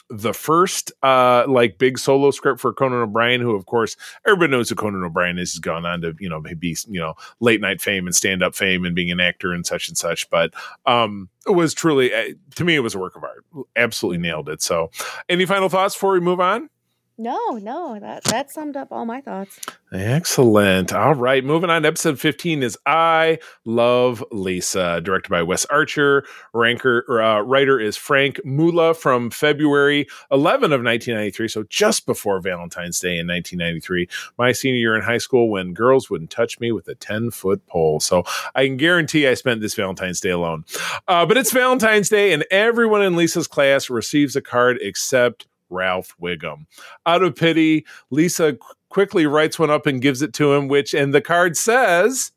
[0.09, 4.69] the first uh like big solo script for Conan O'Brien, who of course everybody knows
[4.69, 5.53] who Conan O'Brien is.
[5.53, 8.55] He's gone on to, you know, be you know, late night fame and stand up
[8.55, 10.31] fame and being an actor and such and such.
[10.31, 10.55] But
[10.85, 13.45] um it was truly uh, to me it was a work of art.
[13.75, 14.63] Absolutely nailed it.
[14.63, 14.93] So
[15.29, 16.71] any final thoughts before we move on?
[17.19, 19.59] No, no, that that summed up all my thoughts.
[19.91, 20.93] Excellent.
[20.93, 21.43] All right.
[21.43, 26.27] Moving on episode 15 is I Love Lisa, directed by Wes Archer.
[26.53, 33.01] Ranker uh, writer is Frank Mula from February 11 of 1993, so just before Valentine's
[33.01, 36.87] Day in 1993, my senior year in high school when girls wouldn't touch me with
[36.89, 37.99] a 10 foot pole.
[37.99, 38.25] So
[38.55, 40.67] I can guarantee I spent this Valentine's Day alone.
[41.09, 46.15] Uh, but it's Valentine's Day, and everyone in Lisa's class receives a card except Ralph
[46.21, 46.67] Wiggum.
[47.07, 50.95] Out of pity, Lisa qu- quickly writes one up and gives it to him, which,
[50.95, 52.33] and the card says,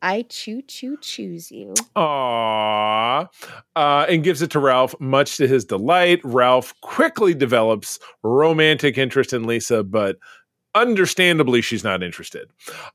[0.00, 1.74] I choo choo choose you.
[1.96, 3.26] Aww,
[3.74, 6.20] uh, and gives it to Ralph, much to his delight.
[6.22, 10.16] Ralph quickly develops romantic interest in Lisa, but
[10.80, 12.50] understandably, she's not interested.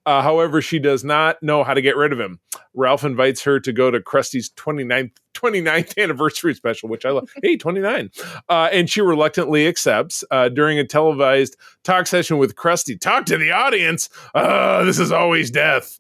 [0.06, 2.40] Uh, however, she does not know how to get rid of him.
[2.74, 7.30] Ralph invites her to go to Krusty's 29th, 29th anniversary special, which I love.
[7.44, 8.10] hey, 29.
[8.50, 13.00] Uh, and she reluctantly accepts uh, during a televised talk session with Krusty.
[13.00, 14.10] Talk to the audience.
[14.34, 16.00] Uh, this is always death.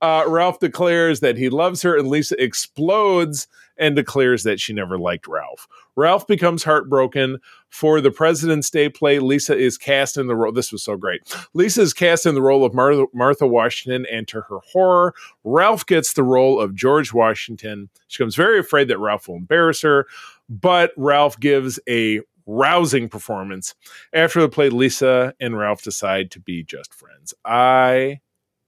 [0.00, 4.98] Uh, Ralph declares that he loves her, and Lisa explodes and declares that she never
[4.98, 5.66] liked Ralph.
[5.96, 7.38] Ralph becomes heartbroken.
[7.68, 10.52] For the President's Day play, Lisa is cast in the role.
[10.52, 11.22] This was so great.
[11.54, 15.86] Lisa is cast in the role of Martha, Martha Washington, and to her horror, Ralph
[15.86, 17.88] gets the role of George Washington.
[18.08, 20.06] She becomes very afraid that Ralph will embarrass her,
[20.50, 23.74] but Ralph gives a rousing performance.
[24.12, 27.32] After the play, Lisa and Ralph decide to be just friends.
[27.44, 28.20] I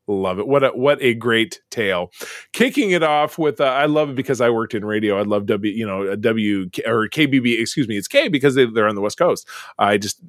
[0.07, 0.47] love it.
[0.47, 2.13] What a what a great tale.
[2.53, 5.19] Kicking it off with uh, I love it because I worked in radio.
[5.19, 8.89] I love W, you know, W or KBB, excuse me, it's K because they, they're
[8.89, 9.49] on the West Coast.
[9.79, 10.21] I just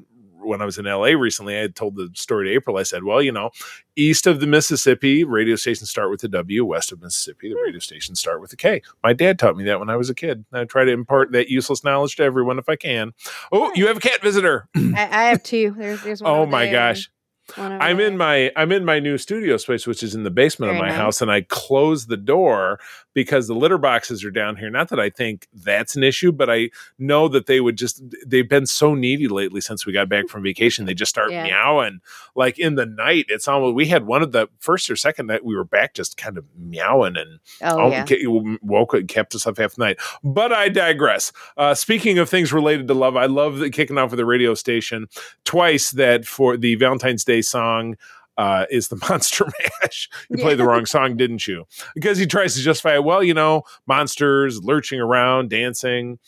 [0.45, 2.77] when I was in LA recently, I had told the story to April.
[2.77, 3.49] I said, well, you know,
[3.95, 6.63] east of the Mississippi, radio stations start with the W.
[6.63, 8.81] West of Mississippi, the radio stations start with the K.
[9.03, 10.45] My dad taught me that when I was a kid.
[10.53, 13.13] I try to impart that useless knowledge to everyone if I can.
[13.51, 14.69] Oh, you have a cat visitor.
[14.75, 15.73] I, I have two.
[15.77, 16.31] There's there's one.
[16.31, 17.09] oh my there gosh.
[17.57, 20.23] And one over I'm in my I'm in my new studio space, which is in
[20.23, 20.97] the basement of my nice.
[20.97, 22.79] house, and I close the door
[23.15, 24.69] because the litter boxes are down here.
[24.69, 28.47] Not that I think that's an issue, but I know that they would just they've
[28.47, 30.85] been so needy lately since we got back from vacation.
[30.85, 31.45] They just start Yeah.
[31.45, 32.01] meowing
[32.35, 33.25] like in the night.
[33.29, 36.17] It's almost we had one of the first or second night we were back just
[36.17, 38.57] kind of meowing and Oh Oh, yeah.
[38.61, 39.97] woke up, kept us up half the night.
[40.23, 41.31] But I digress.
[41.57, 44.53] Uh, speaking of things related to love, I love the kicking off with the radio
[44.53, 45.07] station
[45.45, 47.95] twice that for the Valentine's Day song.
[48.37, 49.45] Uh, is the Monster
[49.81, 50.09] Mash?
[50.29, 51.65] You played the wrong song, didn't you?
[51.93, 53.03] Because he tries to justify it.
[53.03, 56.19] Well, you know, monsters lurching around, dancing.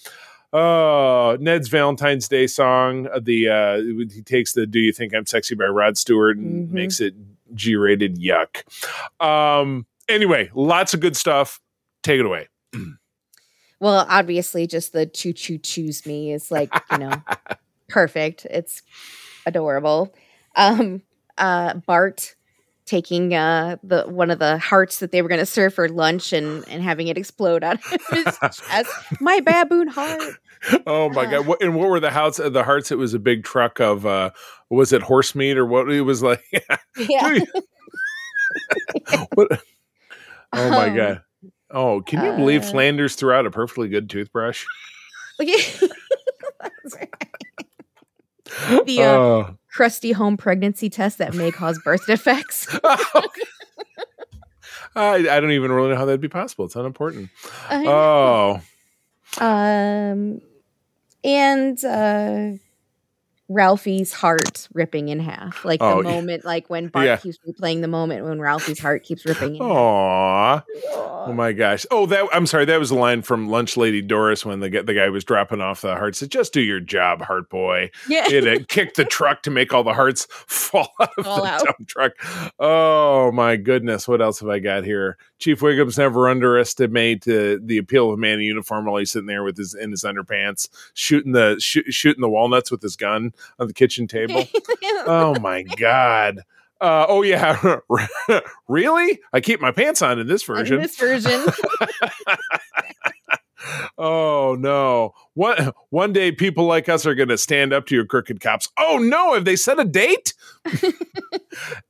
[0.53, 3.07] Oh, Ned's Valentine's Day song.
[3.07, 3.77] uh, The uh,
[4.13, 6.71] he takes the "Do You Think I'm Sexy" by Rod Stewart and Mhm.
[6.71, 7.13] makes it
[7.53, 8.15] G-rated.
[8.17, 8.63] Yuck.
[9.23, 9.85] Um.
[10.07, 11.59] Anyway, lots of good stuff.
[12.03, 12.47] Take it away.
[13.79, 17.21] Well, obviously, just the choo choo choose me is like you know
[17.89, 18.45] perfect.
[18.45, 18.81] It's
[19.45, 20.15] adorable.
[20.55, 21.03] Um,
[21.37, 22.35] uh, Bart
[22.85, 26.31] taking uh, the one of the hearts that they were going to serve for lunch
[26.33, 28.91] and and having it explode out of his chest.
[29.19, 30.33] My baboon heart.
[30.87, 31.29] Oh my Uh.
[31.31, 31.47] god!
[31.47, 32.37] What, and what were the hearts?
[32.37, 32.91] The hearts.
[32.91, 34.05] It was a big truck of.
[34.05, 34.31] uh
[34.69, 35.91] Was it horse meat or what?
[35.91, 36.43] It was like.
[36.97, 37.39] Yeah.
[39.35, 39.61] what?
[40.53, 41.21] Oh my Um, god!
[41.69, 44.65] Oh, can you believe uh, Flanders threw out a perfectly good toothbrush?
[45.39, 45.79] Right.
[48.85, 49.57] The uh, Oh.
[49.77, 52.67] Crusty home pregnancy test that may cause birth defects.
[54.95, 56.65] I, I don't even really know how that'd be possible.
[56.65, 57.29] It's unimportant.
[57.69, 58.59] Oh,
[59.39, 60.41] Um,
[61.23, 62.53] and uh,
[63.49, 66.15] Ralphie's heart ripping in half, like Oh, the yeah.
[66.15, 67.17] moment, like when Bart Yeah.
[67.17, 69.71] keeps replaying the moment when Ralphie's heart keeps ripping in half.
[69.71, 70.63] Aw.
[71.29, 71.85] Oh my gosh!
[71.91, 72.63] Oh, that I'm sorry.
[72.65, 75.59] That was a line from Lunch Lady Doris when the guy, the guy was dropping
[75.59, 76.19] off the hearts.
[76.19, 79.73] Said, "Just do your job, heart boy." Yeah, It had kicked the truck to make
[79.73, 81.65] all the hearts fall out of Fall the out.
[81.65, 82.13] dump truck.
[82.59, 84.07] Oh my goodness!
[84.07, 85.17] What else have I got here?
[85.39, 89.27] Chief Wiggum's never underestimate the the appeal of a man in uniform while he's sitting
[89.27, 93.33] there with his in his underpants, shooting the shoo- shooting the walnuts with his gun
[93.59, 94.45] on the kitchen table.
[95.05, 96.41] oh my god.
[96.79, 97.79] Uh, oh yeah,
[98.67, 99.19] really?
[99.33, 100.79] I keep my pants on in this In version.
[100.81, 101.43] this version.
[103.97, 105.13] oh no!
[105.33, 108.69] One one day, people like us are going to stand up to your crooked cops.
[108.77, 109.33] Oh no!
[109.33, 110.33] Have they set a date?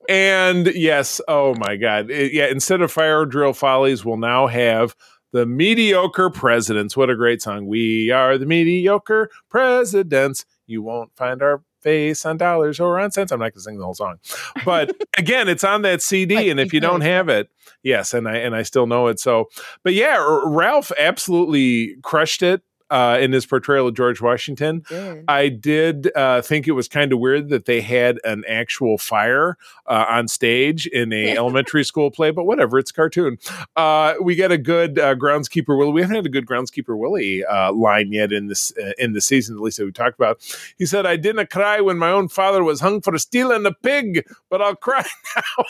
[0.07, 2.47] and yes, oh my god, It- yeah.
[2.47, 4.95] Instead of fire drill follies, we'll now have
[5.33, 6.95] the mediocre presidents.
[6.95, 7.67] What a great song!
[7.67, 10.45] We are the mediocre presidents.
[10.67, 13.31] You won't find our face on dollars or on cents.
[13.31, 14.19] I'm not going to sing the whole song,
[14.65, 17.49] but again, it's on that CD, and if you you don't have it,
[17.83, 19.19] yes, and I and I still know it.
[19.19, 19.45] So,
[19.83, 24.79] but yeah, Ralph absolutely crushed it uh, in his portrayal of George Washington.
[24.79, 25.25] Good.
[25.27, 29.57] I did uh, think it was kind of weird that they had an actual fire
[29.85, 33.37] uh, on stage in a elementary school play, but whatever, it's a cartoon.
[33.75, 35.91] Uh, we get a good uh, groundskeeper Willie.
[35.91, 39.21] We haven't had a good groundskeeper Willie uh, line yet in this uh, in the
[39.21, 40.39] season, at least that we talked about.
[40.77, 44.25] He said, "I didn't cry when my own father was hung for stealing a pig,
[44.49, 45.65] but I'll cry now."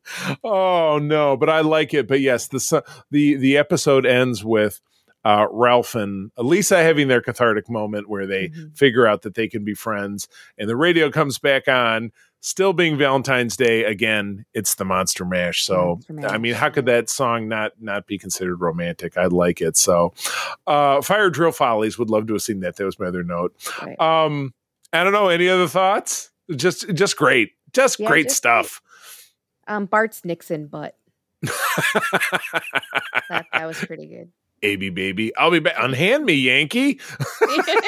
[0.44, 2.08] oh no, but I like it.
[2.08, 4.80] But yes, the the the episode ends with
[5.24, 8.76] uh, Ralph and Elisa having their cathartic moment where they Mhm.
[8.76, 10.28] figure out that they can be friends,
[10.58, 12.10] and the radio comes back on.
[12.42, 15.62] Still being Valentine's Day again, it's the Monster Mash.
[15.62, 19.18] So Monster I mean, how could that song not not be considered romantic?
[19.18, 19.76] I like it.
[19.76, 20.14] So,
[20.66, 22.76] uh, Fire Drill Follies would love to have seen that.
[22.76, 23.54] That was my other note.
[23.82, 24.00] Right.
[24.00, 24.54] Um,
[24.90, 25.28] I don't know.
[25.28, 26.30] Any other thoughts?
[26.56, 28.80] Just just great, just Yeah, great just stuff.
[29.68, 30.96] Um, Bart's Nixon butt.
[33.28, 34.32] That that was pretty good.
[34.62, 35.74] AB baby, I'll be back.
[35.78, 37.00] Unhand me, Yankee.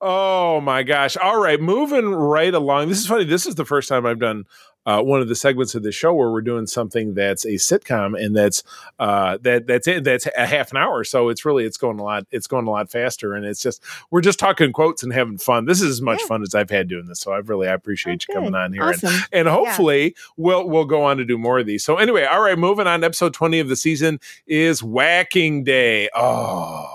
[0.00, 1.16] oh my gosh.
[1.16, 2.88] All right, moving right along.
[2.88, 3.24] This is funny.
[3.24, 4.44] This is the first time I've done
[4.86, 8.18] uh, one of the segments of the show where we're doing something that's a sitcom
[8.18, 8.62] and that's
[8.98, 10.04] uh, that that's it.
[10.04, 11.04] That's a half an hour.
[11.04, 12.26] So it's really it's going a lot.
[12.30, 15.66] It's going a lot faster, and it's just we're just talking quotes and having fun.
[15.66, 16.26] This is as much Yeah.
[16.28, 17.20] fun as I've had doing this.
[17.20, 18.82] So I really I appreciate Oh, you coming on here.
[18.84, 19.22] And Awesome.
[19.32, 21.84] and hopefully we'll we'll go on to do more of these.
[21.84, 23.04] So anyway, all right, moving on.
[23.04, 26.08] Episode twenty of the season is Whacking Day.
[26.14, 26.94] Oh.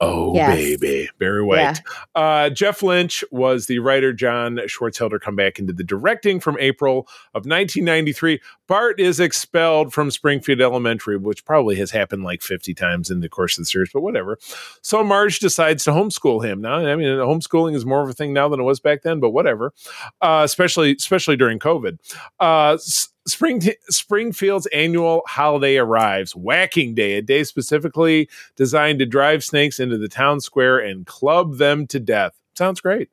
[0.00, 0.54] Oh Yes.
[0.56, 1.58] baby, Barry White.
[1.58, 1.74] Yeah.
[2.14, 4.12] Uh, Jeff Lynch was the writer.
[4.12, 7.00] John Swartzwelder come back into the directing from April
[7.34, 8.40] of 1993.
[8.68, 13.28] Bart is expelled from Springfield Elementary, which probably has happened like 50 times in the
[13.28, 14.38] course of the series, but whatever.
[14.82, 16.60] So Marge decides to homeschool him.
[16.60, 19.18] Now, I mean, homeschooling is more of a thing now than it was back then,
[19.20, 19.72] but whatever.
[20.20, 21.98] Uh, especially, especially during COVID.
[22.38, 29.44] Uh, s- Spring Springfield's annual holiday arrives, Whacking Day, a day specifically designed to drive
[29.44, 32.38] snakes into the town square and club them to death.
[32.58, 33.08] Sounds great.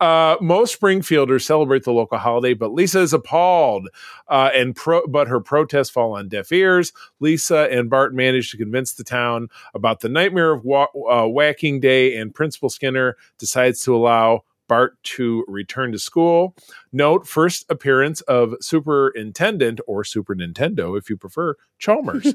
[0.00, 3.88] Uh, most Springfielders celebrate the local holiday, but Lisa is appalled,
[4.28, 6.92] uh, and pro- but her protests fall on deaf ears.
[7.18, 11.80] Lisa and Bart manage to convince the town about the nightmare of wa- uh, Whacking
[11.80, 16.56] Day, and Principal Skinner decides to allow Bart to return to school.
[16.94, 22.34] Note first appearance of Superintendent or Super Nintendo, if you prefer, Chalmers.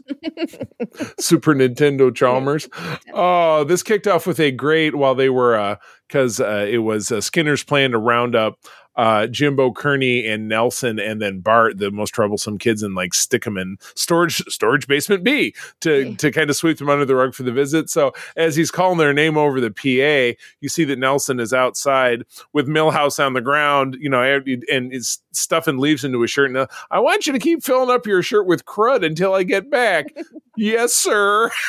[1.19, 2.69] Super Nintendo Chalmers.
[3.12, 7.21] Oh, this kicked off with a great while they were because uh, it was uh,
[7.21, 8.60] Skinner's plan to round up
[8.97, 13.43] uh, Jimbo Kearney and Nelson and then Bart, the most troublesome kids, and like stick
[13.45, 16.15] them in storage storage basement B to Yeah.
[16.15, 17.89] to kind of sweep them under the rug for the visit.
[17.89, 22.23] So as he's calling their name over the PA, you see that Nelson is outside
[22.53, 26.49] with Milhouse on the ground, you know, and and is stuffing leaves into his shirt.
[26.49, 29.69] And I want you to keep filling up your shirt with crud until I get
[29.69, 30.07] back.
[30.57, 31.51] yes, sir.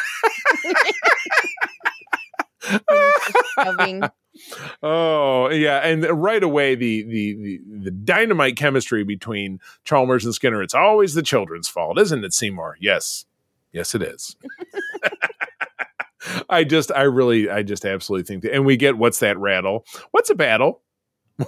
[4.83, 10.63] oh yeah, and right away the, the the the dynamite chemistry between Chalmers and Skinner.
[10.63, 12.77] It's always the children's fault, isn't it, Seymour?
[12.81, 13.27] Yes,
[13.73, 14.37] yes, it is.
[16.51, 19.87] I just, I really, I just absolutely think that, and we get what's that rattle?
[20.11, 20.83] What's a battle?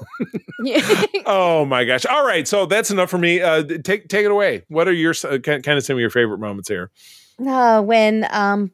[1.27, 2.07] oh my gosh!
[2.07, 3.41] All right, so that's enough for me.
[3.41, 4.65] Uh, take take it away.
[4.69, 6.91] What are your uh, kind of some of your favorite moments here?
[7.45, 8.71] Uh, when um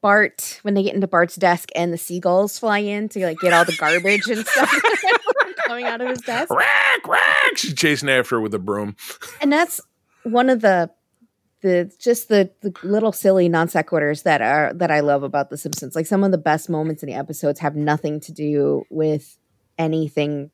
[0.00, 3.52] Bart when they get into Bart's desk and the seagulls fly in to like get
[3.52, 4.74] all the garbage and stuff
[5.66, 6.50] coming out of his desk.
[6.50, 7.56] Rack, rack!
[7.56, 8.96] She's chasing after her with a broom.
[9.40, 9.80] And that's
[10.24, 10.90] one of the
[11.62, 15.56] the just the the little silly non sequiturs that are that I love about The
[15.56, 15.94] Simpsons.
[15.94, 19.38] Like some of the best moments in the episodes have nothing to do with
[19.78, 20.50] anything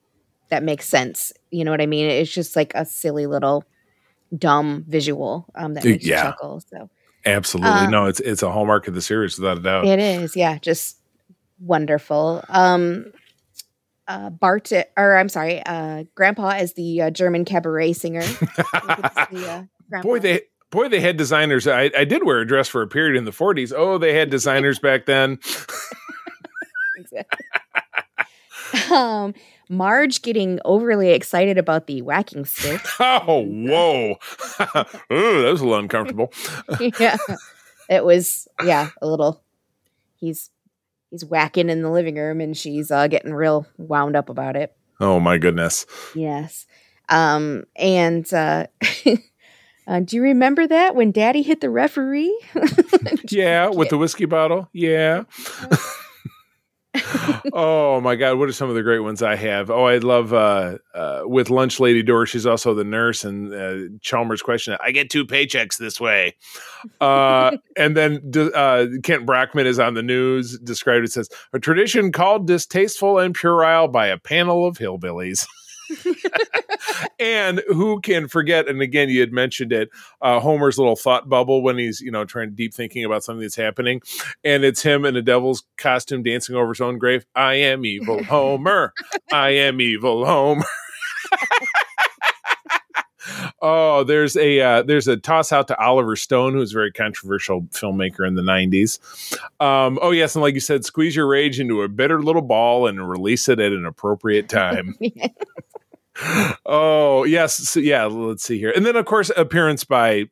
[0.50, 1.32] that makes sense.
[1.50, 2.08] You know what I mean?
[2.08, 3.64] It's just like a silly little
[4.36, 6.16] dumb visual um, that makes yeah.
[6.16, 6.62] you chuckle.
[6.68, 6.90] So
[7.26, 7.70] Absolutely.
[7.72, 9.86] Um, no, it's it's a hallmark of the series without a doubt.
[9.86, 10.36] It is.
[10.36, 10.96] Yeah, just
[11.60, 12.44] wonderful.
[12.48, 13.12] Um
[14.06, 18.22] uh Bart or I'm sorry, uh Grandpa as the uh, German cabaret singer.
[18.40, 21.66] the, uh, boy, they boy they had designers.
[21.66, 23.72] I, I did wear a dress for a period in the 40s.
[23.76, 25.38] Oh, they had designers back then.
[26.96, 27.46] exactly.
[28.90, 29.34] um
[29.68, 32.80] Marge getting overly excited about the whacking stick.
[33.00, 34.10] Oh, whoa.
[35.12, 36.32] Ooh, that was a little uncomfortable.
[37.00, 37.16] yeah.
[37.88, 39.42] It was, yeah, a little.
[40.16, 40.50] He's
[41.10, 44.74] he's whacking in the living room and she's uh, getting real wound up about it.
[45.00, 45.86] Oh my goodness.
[46.14, 46.66] Yes.
[47.08, 48.66] Um and uh
[49.88, 52.36] Uh, do you remember that when Daddy hit the referee?
[53.28, 54.68] yeah, with the whiskey bottle.
[54.72, 55.24] Yeah.
[57.52, 59.70] Oh my god what are some of the great ones i have?
[59.70, 63.96] Oh i love uh, uh, with lunch lady door she's also the nurse and uh,
[64.00, 66.34] chalmers question i get two paychecks this way.
[67.00, 72.12] Uh, and then uh, kent brockman is on the news described it says a tradition
[72.12, 75.46] called distasteful and puerile by a panel of hillbillies
[77.18, 78.68] and who can forget?
[78.68, 82.24] And again, you had mentioned it, uh, Homer's little thought bubble when he's you know
[82.24, 84.00] trying deep thinking about something that's happening,
[84.44, 87.24] and it's him in a devil's costume dancing over his own grave.
[87.34, 88.92] I am evil Homer.
[89.32, 90.64] I am evil Homer.
[93.62, 97.62] oh, there's a uh, there's a toss out to Oliver Stone, who's a very controversial
[97.72, 98.98] filmmaker in the '90s.
[99.60, 102.86] Um, oh yes, and like you said, squeeze your rage into a bitter little ball
[102.86, 104.96] and release it at an appropriate time
[106.66, 108.04] oh yes, so, yeah.
[108.04, 110.30] Let's see here, and then of course appearance by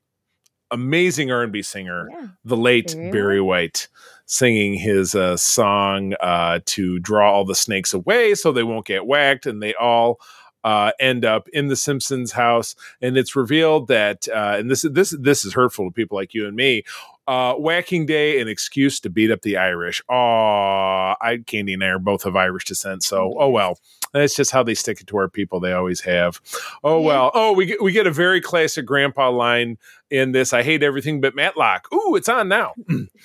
[0.71, 2.27] amazing R&B singer, yeah.
[2.45, 3.89] the late Barry, Barry White,
[4.27, 9.07] singing his uh, song uh, to draw all the snakes away so they won't get
[9.07, 10.21] whacked, and they all
[10.65, 15.15] uh, end up in the Simpsons house, and it's revealed that, uh, and this this
[15.21, 16.83] this is hurtful to people like you and me.
[17.27, 20.03] Uh, whacking day, an excuse to beat up the Irish.
[20.11, 23.79] Oh, I Candy and I are both of Irish descent, so oh well.
[24.13, 25.59] That's just how they stick it to our people.
[25.59, 26.41] They always have.
[26.85, 27.07] Oh yeah.
[27.07, 27.31] well.
[27.35, 29.77] Oh, we get, we get a very classic grandpa line
[30.09, 30.53] in this.
[30.53, 31.93] I hate everything but Matlock.
[31.93, 32.75] Ooh, it's on now.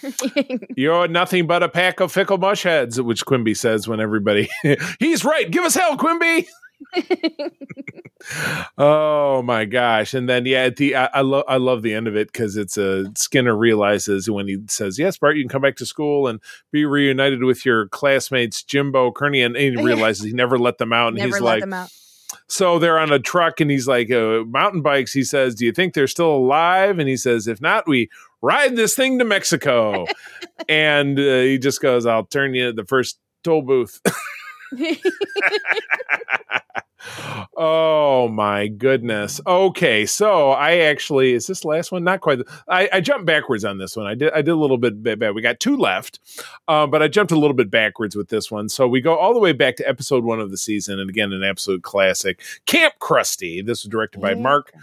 [0.75, 4.49] You're nothing but a pack of fickle mushheads, which Quimby says when everybody.
[4.99, 5.49] He's right.
[5.49, 6.47] Give us hell, Quimby.
[8.77, 10.13] oh my gosh!
[10.13, 12.57] And then yeah, at the I, I love I love the end of it because
[12.57, 15.85] it's a uh, Skinner realizes when he says, "Yes, Bart, you can come back to
[15.85, 16.39] school and
[16.71, 20.93] be reunited with your classmates Jimbo, Kearney," and, and he realizes he never let them
[20.93, 21.63] out, and never he's like.
[22.47, 25.71] So they're on a truck, and he's like, uh, "Mountain bikes." He says, "Do you
[25.71, 28.09] think they're still alive?" And he says, "If not, we
[28.41, 30.05] ride this thing to Mexico."
[30.69, 34.01] and uh, he just goes, "I'll turn you the first toll booth."
[37.57, 39.41] oh my goodness.
[39.45, 42.03] Okay, so I actually is this last one?
[42.03, 42.39] Not quite.
[42.67, 44.05] I, I jumped backwards on this one.
[44.05, 44.31] I did.
[44.33, 45.33] I did a little bit bad.
[45.35, 46.19] We got two left,
[46.67, 48.69] uh, but I jumped a little bit backwards with this one.
[48.69, 51.33] So we go all the way back to episode one of the season, and again,
[51.33, 53.65] an absolute classic, Camp Krusty.
[53.65, 54.73] This was directed by Mark.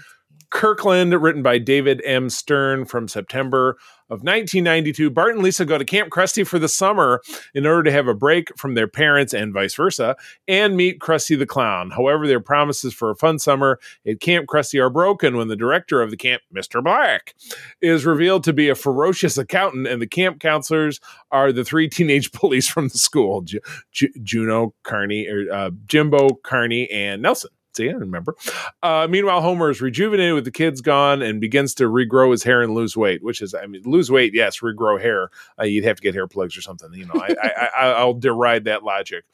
[0.51, 2.29] Kirkland, written by David M.
[2.31, 3.77] Stern from September
[4.09, 7.21] of 1992, Bart and Lisa go to Camp Krusty for the summer
[7.55, 10.15] in order to have a break from their parents and vice versa
[10.47, 11.91] and meet Krusty the Clown.
[11.91, 16.03] However, their promises for a fun summer at Camp Krusty are broken when the director
[16.03, 16.83] of the camp, Mr.
[16.83, 17.35] Black,
[17.81, 21.01] is revealed to be a ferocious accountant and the camp counselors
[21.33, 23.59] are the three teenage bullies from the school J-
[23.91, 27.51] J- Juno, Kearney, or, uh, Jimbo, Kearney, and Nelson.
[27.77, 28.35] See, I remember.
[28.83, 32.63] Uh, meanwhile, Homer is rejuvenated with the kids gone and begins to regrow his hair
[32.63, 35.29] and lose weight, which is, I mean, lose weight, yes, regrow hair.
[35.61, 36.91] Uh, you'd have to get hair plugs or something.
[36.95, 39.27] You know, I—I'll deride that logic.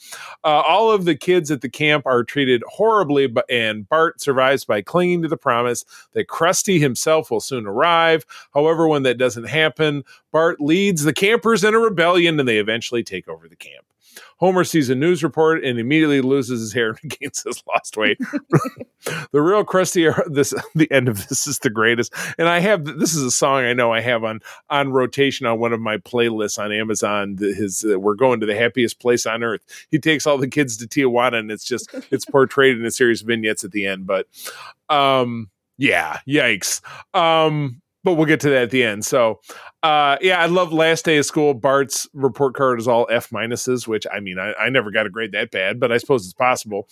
[0.43, 4.65] Uh, all of the kids at the camp are treated horribly, but, and Bart survives
[4.65, 5.85] by clinging to the promise
[6.15, 8.27] that Krusty himself will soon arrive.
[8.53, 13.05] However, when that doesn't happen, Bart leads the campers in a rebellion and they eventually
[13.05, 13.85] take over the camp.
[14.39, 18.19] Homer sees a news report and immediately loses his hair and gains his lost weight.
[19.33, 22.13] the real Krusty, this the end of this is the greatest.
[22.39, 24.41] And I have this is a song I know I have on
[24.71, 27.37] on rotation on one of my playlists on Amazon.
[27.39, 29.63] His uh, we're going to the happiest place on earth.
[29.91, 33.23] He takes all the kids to Tijuana, and it's just it's portrayed in a series
[33.23, 34.07] of vignettes at the end.
[34.07, 34.27] But
[34.89, 36.81] um, yeah, yikes.
[37.15, 39.05] Um, but we'll get to that at the end.
[39.05, 39.41] So,
[39.83, 41.55] uh, yeah, I love last day of school.
[41.55, 45.11] Bart's report card is all F minuses, which I mean, I, I never got a
[45.11, 46.89] grade that bad, but I suppose it's possible.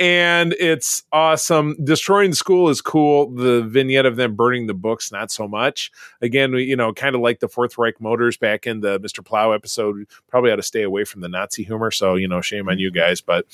[0.00, 1.76] And it's awesome.
[1.82, 3.30] Destroying the school is cool.
[3.30, 5.90] The vignette of them burning the books, not so much.
[6.22, 9.24] Again, we, you know, kind of like the Fourth Reich motors back in the Mr.
[9.24, 10.06] Plow episode.
[10.28, 11.90] Probably ought to stay away from the Nazi humor.
[11.90, 12.98] So, you know, shame on you mm-hmm.
[12.98, 13.20] guys.
[13.20, 13.46] But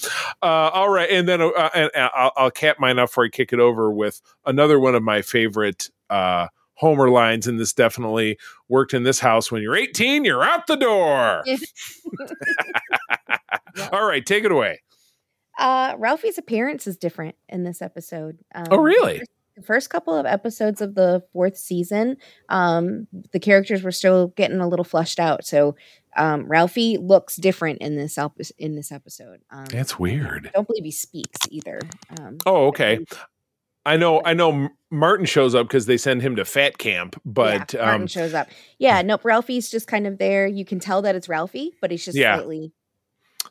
[0.43, 1.09] uh, all right.
[1.09, 3.91] And then uh, and, and I'll, I'll cap mine up before I kick it over
[3.91, 5.89] with another one of my favorite.
[6.77, 9.51] Homer lines, and this definitely worked in this house.
[9.51, 11.45] When you're 18, you're out the door.
[13.93, 14.81] All right, take it away.
[15.59, 18.39] Uh, Ralphie's appearance is different in this episode.
[18.55, 19.23] Um, oh, really?
[19.57, 22.17] The first couple of episodes of the fourth season,
[22.49, 25.45] um, the characters were still getting a little flushed out.
[25.45, 25.77] So
[26.17, 28.19] um, Ralphie looks different in this
[28.59, 29.43] in this episode.
[29.51, 30.49] Um, That's weird.
[30.49, 31.81] I don't believe he speaks either.
[32.19, 32.99] Um, oh, okay.
[33.87, 34.69] I know, I know.
[34.91, 38.33] Martin shows up because they send him to Fat Camp, but yeah, Martin um, shows
[38.33, 38.49] up.
[38.79, 39.25] Yeah, nope.
[39.25, 40.47] Ralphie's just kind of there.
[40.47, 42.37] You can tell that it's Ralphie, but he's just yeah.
[42.37, 42.73] slightly.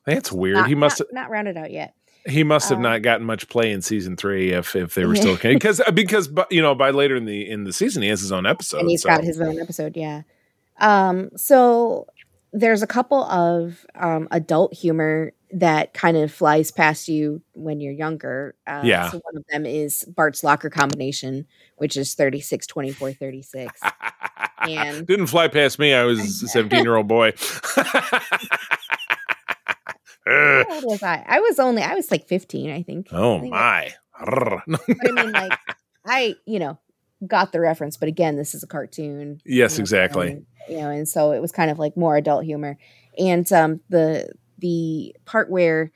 [0.06, 0.56] That's weird.
[0.56, 1.96] Not, he must not, not rounded out yet.
[2.26, 5.16] He must have uh, not gotten much play in season three if if they were
[5.16, 8.32] still because because you know by later in the in the season he has his
[8.32, 9.10] own episode and he's so.
[9.10, 9.98] got his own episode.
[9.98, 10.22] Yeah.
[10.80, 11.30] Um.
[11.36, 12.08] So
[12.54, 17.94] there's a couple of um, adult humor that kind of flies past you when you're
[17.94, 18.56] younger.
[18.66, 19.10] Uh, yeah.
[19.10, 21.48] So one of them is Bart's locker combination,
[21.78, 23.82] which is 36, 24, 36.
[24.62, 25.94] and didn't fly past me.
[25.94, 27.34] I was a 17 year old boy.
[30.26, 31.24] How old was I?
[31.28, 33.08] I was only, I was like 15, I think.
[33.12, 33.94] Oh I think my.
[34.20, 35.60] but I mean, like,
[36.06, 36.78] I, you know,
[37.28, 39.42] got the reference, but again, this is a cartoon.
[39.46, 40.32] Yes, you know, exactly.
[40.32, 42.78] And, you know, and so it was kind of like more adult humor.
[43.18, 45.92] And um, the the part where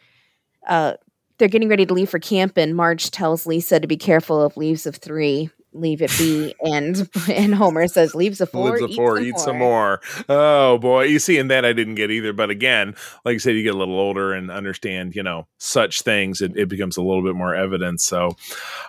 [0.68, 0.94] uh,
[1.38, 4.58] they're getting ready to leave for camp, and Marge tells Lisa to be careful of
[4.58, 5.50] leaves of three.
[5.74, 9.40] Leave it be, and and Homer says, "Leaves of four, leaves eat, some, eat more.
[9.40, 12.34] some more." Oh boy, you see, and that I didn't get either.
[12.34, 12.96] But again,
[13.26, 16.42] like I said, you get a little older and understand, you know, such things.
[16.42, 18.02] It, it becomes a little bit more evident.
[18.02, 18.36] So,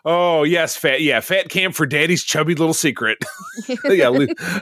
[0.05, 3.19] oh yes, fat, yeah, fat camp for Daddy's chubby little secret.
[3.85, 4.11] yeah,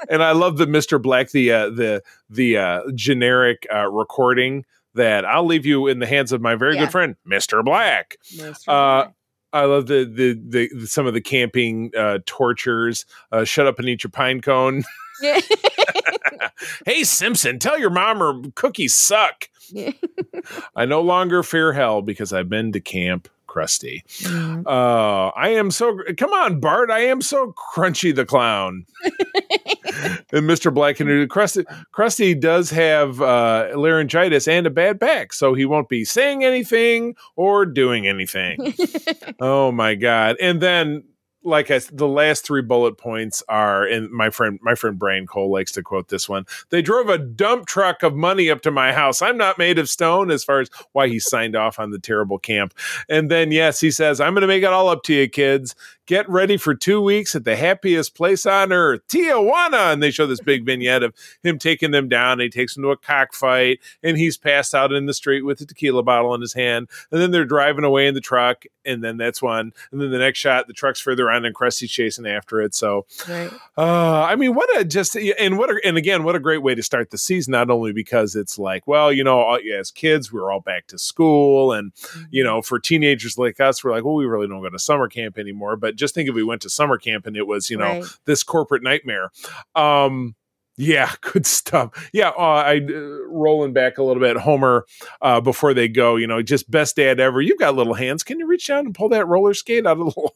[0.08, 4.64] and I love the Mister Black, the uh, the the uh, generic uh, recording
[4.96, 6.82] that I'll leave you in the hands of my very yeah.
[6.82, 7.64] good friend, Mr.
[7.64, 8.16] Black.
[8.34, 8.68] Mr.
[8.68, 9.14] Uh, Black.
[9.52, 13.06] I love the, the, the some of the camping uh, tortures.
[13.32, 14.84] Uh, shut up and eat your pine cone.
[16.86, 19.48] hey Simpson, tell your mom her cookies suck.
[20.76, 24.02] I no longer fear hell because I've been to camp Krusty.
[24.22, 24.66] Mm-hmm.
[24.66, 25.98] Uh, I am so.
[26.16, 26.90] Come on, Bart.
[26.90, 28.84] I am so crunchy the clown.
[29.04, 30.72] and Mr.
[30.72, 35.88] Black and Krusty, Krusty does have uh, laryngitis and a bad back, so he won't
[35.88, 38.74] be saying anything or doing anything.
[39.40, 40.36] oh my god!
[40.40, 41.04] And then
[41.46, 45.50] like I, the last three bullet points are, and my friend, my friend Brian Cole
[45.50, 46.44] likes to quote this one.
[46.70, 49.22] They drove a dump truck of money up to my house.
[49.22, 52.38] I'm not made of stone, as far as why he signed off on the terrible
[52.38, 52.74] camp.
[53.08, 55.74] And then, yes, he says, "I'm going to make it all up to you, kids
[56.06, 59.92] get ready for two weeks at the happiest place on earth, Tijuana.
[59.92, 62.40] And they show this big vignette of him taking them down.
[62.40, 65.66] He takes them to a cockfight and he's passed out in the street with a
[65.66, 66.88] tequila bottle in his hand.
[67.10, 68.64] And then they're driving away in the truck.
[68.84, 69.72] And then that's one.
[69.90, 72.74] And then the next shot, the truck's further on and Krusty's chasing after it.
[72.74, 73.50] So, right.
[73.76, 76.76] uh, I mean, what a just, and what, a, and again, what a great way
[76.76, 80.52] to start the season, not only because it's like, well, you know, as kids, we're
[80.52, 81.72] all back to school.
[81.72, 81.92] And,
[82.30, 82.46] you mm-hmm.
[82.46, 85.36] know, for teenagers like us, we're like, well, we really don't go to summer camp
[85.36, 85.74] anymore.
[85.74, 88.04] But just think if we went to summer camp and it was, you know, right.
[88.24, 89.30] this corporate nightmare.
[89.74, 90.34] Um,
[90.78, 92.08] yeah, good stuff.
[92.12, 92.92] Yeah, uh, I uh,
[93.28, 94.36] rolling back a little bit.
[94.36, 94.86] Homer,
[95.22, 97.40] uh, before they go, you know, just best dad ever.
[97.40, 98.22] You've got little hands.
[98.22, 100.30] Can you reach down and pull that roller skate out of the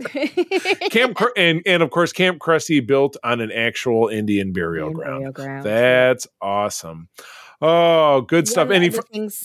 [0.08, 0.88] lawnmower?
[0.90, 5.20] Camp and and of course, Camp Krusty built on an actual Indian burial, Indian ground.
[5.20, 5.66] burial ground.
[5.66, 7.08] That's awesome.
[7.60, 8.70] Oh, good stuff.
[8.70, 8.90] Any?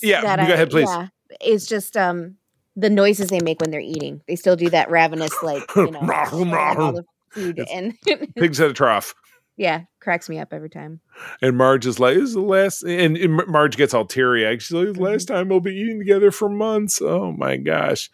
[0.02, 0.88] Yeah, go I, ahead, please.
[0.88, 1.08] Yeah,
[1.40, 2.36] it's just um
[2.78, 4.22] the noises they make when they're eating.
[4.28, 7.94] They still do that ravenous, like you know, food and
[8.36, 9.14] pigs at a trough.
[9.56, 11.00] Yeah, cracks me up every time.
[11.42, 14.46] And Marge is like, "This is the last," and, and Marge gets all teary.
[14.46, 15.34] Actually, like, "Last mm-hmm.
[15.34, 18.08] time we'll be eating together for months." Oh my gosh!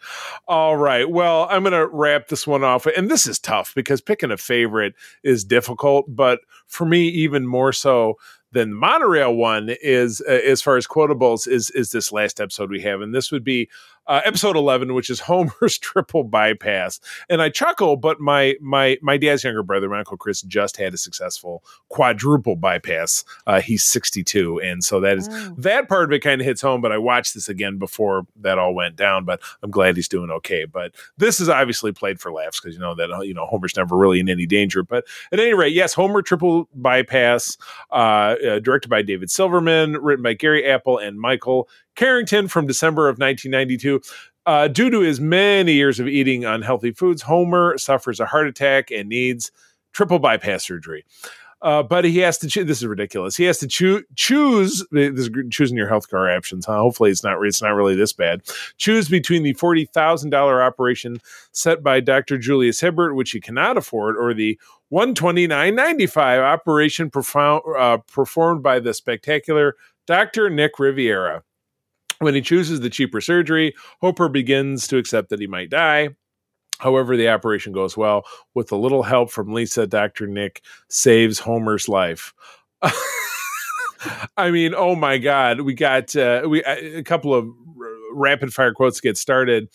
[0.47, 4.31] All right, well, I'm gonna wrap this one off, and this is tough because picking
[4.31, 6.05] a favorite is difficult.
[6.07, 8.15] But for me, even more so,
[8.55, 12.71] then the monorail one is uh, as far as quotables is is this last episode
[12.71, 13.69] we have, and this would be
[14.07, 16.99] uh, episode 11 which is homer's triple bypass.
[17.29, 20.93] And i chuckle but my my my dad's younger brother my uncle chris just had
[20.93, 23.23] a successful quadruple bypass.
[23.47, 25.55] Uh, he's 62 and so that is oh.
[25.57, 28.57] that part of it kind of hits home but i watched this again before that
[28.57, 30.65] all went down but i'm glad he's doing okay.
[30.65, 33.95] But this is obviously played for laughs because you know that you know homer's never
[33.95, 34.83] really in any danger.
[34.83, 37.57] But at any rate yes homer triple bypass
[37.91, 43.07] uh, uh directed by david silverman written by gary apple and michael Carrington from December
[43.09, 44.01] of 1992.
[44.45, 48.91] Uh, due to his many years of eating unhealthy foods, Homer suffers a heart attack
[48.91, 49.51] and needs
[49.91, 51.03] triple bypass surgery.
[51.61, 52.67] Uh, but he has to choose.
[52.67, 53.35] This is ridiculous.
[53.35, 54.85] He has to choo- choose.
[54.91, 56.67] This is choosing your health care options.
[56.67, 56.77] Huh?
[56.77, 57.43] Hopefully, it's not.
[57.43, 58.43] It's not really this bad.
[58.77, 61.17] Choose between the forty thousand dollar operation
[61.53, 66.05] set by Doctor Julius Hibbert, which he cannot afford, or the one twenty nine ninety
[66.05, 69.75] five operation profound, uh, performed by the spectacular
[70.05, 71.41] Doctor Nick Riviera.
[72.19, 76.09] When he chooses the cheaper surgery, Homer begins to accept that he might die.
[76.79, 78.25] However, the operation goes well.
[78.53, 80.27] With a little help from Lisa, Dr.
[80.27, 82.33] Nick saves Homer's life.
[84.37, 87.49] I mean, oh my God, we got uh, we a couple of
[88.11, 89.69] rapid fire quotes to get started.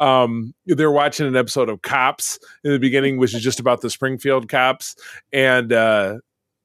[0.00, 3.90] Um, they're watching an episode of Cops in the beginning, which is just about the
[3.90, 4.96] Springfield cops,
[5.32, 6.18] and uh,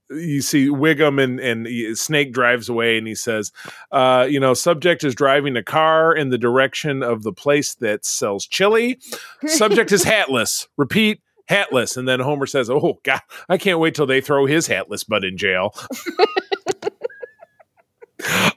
[0.10, 3.51] you see Wiggum and, and Snake drives away and he says,
[3.91, 8.05] uh, you know, subject is driving a car in the direction of the place that
[8.05, 8.99] sells chili.
[9.45, 10.68] Subject is hatless.
[10.78, 11.97] Repeat, hatless.
[11.97, 15.24] And then Homer says, oh, God, I can't wait till they throw his hatless butt
[15.24, 15.74] in jail.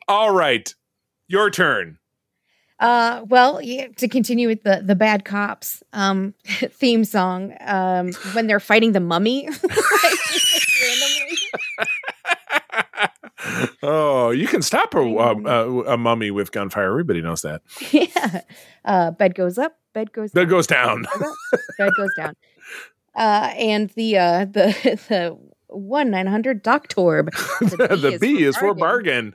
[0.08, 0.74] All right.
[1.28, 1.98] Your turn.
[2.82, 8.48] Uh, well, yeah, to continue with the the bad cops um, theme song, um, when
[8.48, 9.48] they're fighting the mummy,
[13.82, 16.90] oh, you can stop a, a, a, mummy with gunfire.
[16.90, 17.62] Everybody knows that.
[17.90, 18.42] Yeah.
[18.84, 20.48] Uh, bed goes up, bed goes bed down.
[20.48, 21.04] goes down.
[21.78, 22.34] bed goes down.
[23.14, 27.30] Uh, and the uh, the the one nine hundred Doctorb.
[27.60, 29.34] The, the B, is, for bargain.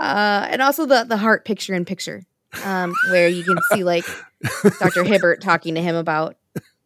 [0.00, 2.24] uh, and also the the heart picture in picture,
[2.64, 4.04] um, where you can see like
[4.78, 6.36] Doctor Hibbert talking to him about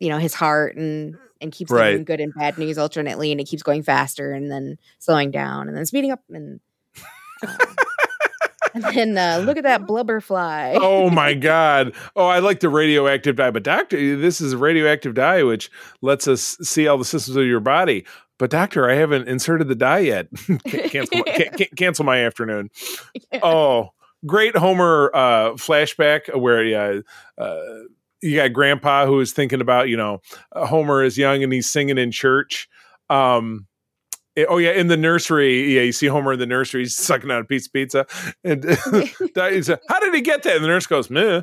[0.00, 1.92] you know his heart and and keeps right.
[1.92, 5.68] doing good and bad news alternately, and it keeps going faster and then slowing down
[5.68, 6.60] and then speeding up and.
[7.46, 7.56] Uh,
[8.74, 10.76] and then uh, look at that blubber fly.
[10.80, 11.94] oh my god!
[12.16, 15.70] Oh, I like the radioactive dye, but doctor, this is a radioactive dye which
[16.00, 18.04] lets us see all the systems of your body.
[18.38, 20.28] But doctor, I haven't inserted the dye yet.
[20.66, 21.48] cancel, yeah.
[21.76, 22.70] cancel my afternoon.
[23.32, 23.40] Yeah.
[23.42, 23.90] Oh,
[24.26, 27.00] great Homer uh, flashback where yeah.
[27.38, 27.58] Uh,
[28.22, 30.20] you got grandpa who is thinking about you know
[30.52, 32.68] uh, homer is young and he's singing in church.
[33.10, 33.66] Um
[34.36, 37.30] Eh, oh yeah, in the nursery, yeah, you see Homer in the nursery, he's sucking
[37.30, 38.06] out a piece of pizza,
[38.42, 38.64] and
[39.34, 41.42] he's "How did he get that?" And the nurse goes, "Meh,"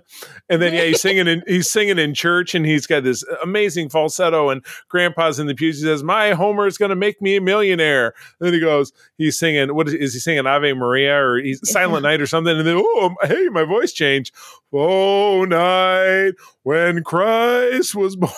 [0.49, 3.89] and then yeah, he's singing in he's singing in church, and he's got this amazing
[3.89, 5.79] falsetto, and Grandpa's in the pews.
[5.79, 8.91] He says, "My Homer is going to make me a millionaire." And then he goes,
[9.19, 10.47] he's singing, what is, is he singing?
[10.47, 14.33] Ave Maria or he's Silent Night or something, and then oh hey, my voice changed.
[14.73, 16.33] Oh night
[16.63, 18.31] when Christ was born.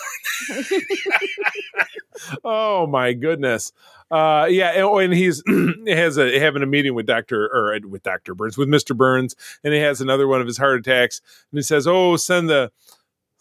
[2.43, 3.71] oh my goodness.
[4.11, 5.41] Uh, yeah, and, and he's
[5.87, 9.35] has a having a meeting with Doctor or uh, with Doctor Burns with Mister Burns,
[9.63, 12.71] and he has another one of his heart attacks, and he says, "Oh, send the."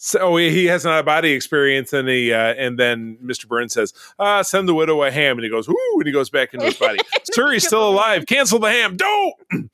[0.02, 3.46] So oh, he has an out of body experience, and he uh, and then Mr.
[3.46, 6.30] Burns says, "Ah, send the widow a ham," and he goes, "Ooh," and he goes
[6.30, 6.98] back into his body.
[7.32, 8.24] Sir, he's still alive.
[8.26, 8.96] Cancel the ham.
[8.96, 9.34] Don't.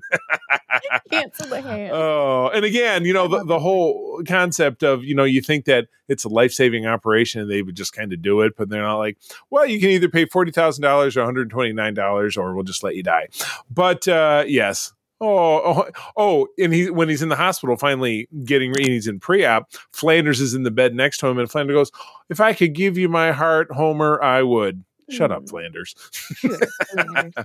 [1.10, 1.90] Cancel the ham.
[1.92, 5.88] Oh, and again, you know, the, the whole concept of, you know, you think that
[6.08, 8.82] it's a life saving operation and they would just kind of do it, but they're
[8.82, 9.18] not like,
[9.50, 13.28] well, you can either pay $40,000 or $129 or we'll just let you die.
[13.70, 14.92] But uh, yes,
[15.24, 19.20] Oh, oh, oh, and he when he's in the hospital, finally getting ready, he's in
[19.20, 19.70] pre-op.
[19.92, 21.92] Flanders is in the bed next to him, and Flanders goes,
[22.28, 24.82] "If I could give you my heart, Homer, I would."
[25.12, 25.50] Shut up, mm.
[25.50, 25.94] Flanders.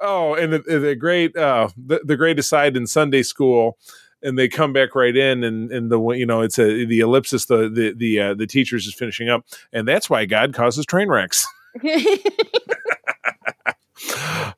[0.00, 3.78] oh, and the, the great, uh, the, the great aside in Sunday school,
[4.22, 7.46] and they come back right in, and and the you know it's a the ellipsis,
[7.46, 11.08] the the the uh, the teachers is finishing up, and that's why God causes train
[11.08, 11.46] wrecks.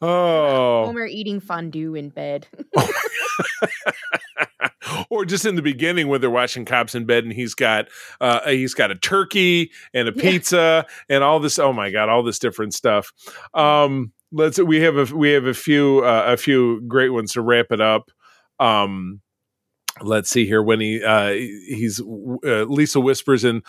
[0.00, 2.46] oh, Homer eating fondue in bed.
[5.10, 7.88] Or just in the beginning when they're watching cops in bed and he's got
[8.20, 11.14] uh, he's got a turkey and a pizza yeah.
[11.14, 13.12] and all this oh my god all this different stuff.
[13.54, 17.42] Um let's we have a we have a few uh, a few great ones to
[17.42, 18.10] wrap it up.
[18.58, 19.20] Um
[20.00, 20.62] let's see here.
[20.62, 23.62] When he uh he's uh, lisa whispers in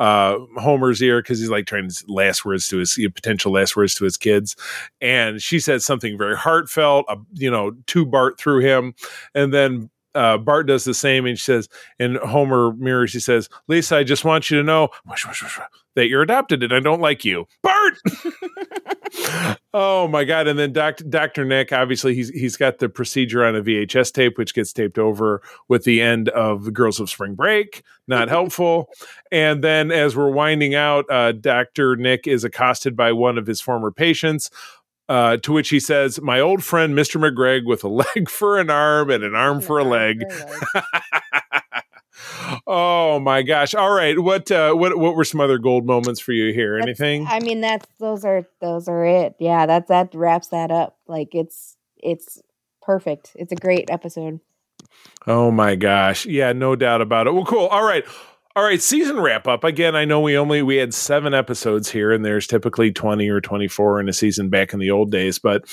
[0.00, 3.94] uh, Homer's ear because he's like trying to last words to his potential last words
[3.96, 4.56] to his kids,
[5.00, 8.94] and she says something very heartfelt, uh, you know, to Bart through him,
[9.34, 13.12] and then uh, Bart does the same, and she says, and Homer mirrors.
[13.12, 14.88] He says, "Lisa, I just want you to know
[15.94, 17.94] that you're adopted, and I don't like you, Bart."
[19.74, 20.46] oh my god!
[20.46, 24.38] And then Doctor Doctor Nick, obviously, he's he's got the procedure on a VHS tape,
[24.38, 27.82] which gets taped over with the end of Girls of Spring Break.
[28.06, 28.88] Not helpful.
[29.30, 33.60] and then, as we're winding out, uh, Doctor Nick is accosted by one of his
[33.60, 34.50] former patients.
[35.08, 38.70] Uh, to which he says, "My old friend, Mister McGregor, with a leg for an
[38.70, 40.22] arm and an arm for a leg."
[42.66, 43.74] oh my gosh!
[43.74, 46.76] All right, what uh, what what were some other gold moments for you here?
[46.76, 47.26] That's, Anything?
[47.26, 49.34] I mean, that's those are those are it.
[49.38, 50.98] Yeah, that that wraps that up.
[51.06, 52.40] Like it's it's
[52.82, 53.32] perfect.
[53.34, 54.40] It's a great episode.
[55.26, 56.26] Oh my gosh!
[56.26, 57.34] Yeah, no doubt about it.
[57.34, 57.66] Well, cool.
[57.66, 58.04] All right.
[58.56, 59.62] All right, season wrap up.
[59.62, 63.40] Again, I know we only we had 7 episodes here and there's typically 20 or
[63.40, 65.64] 24 in a season back in the old days, but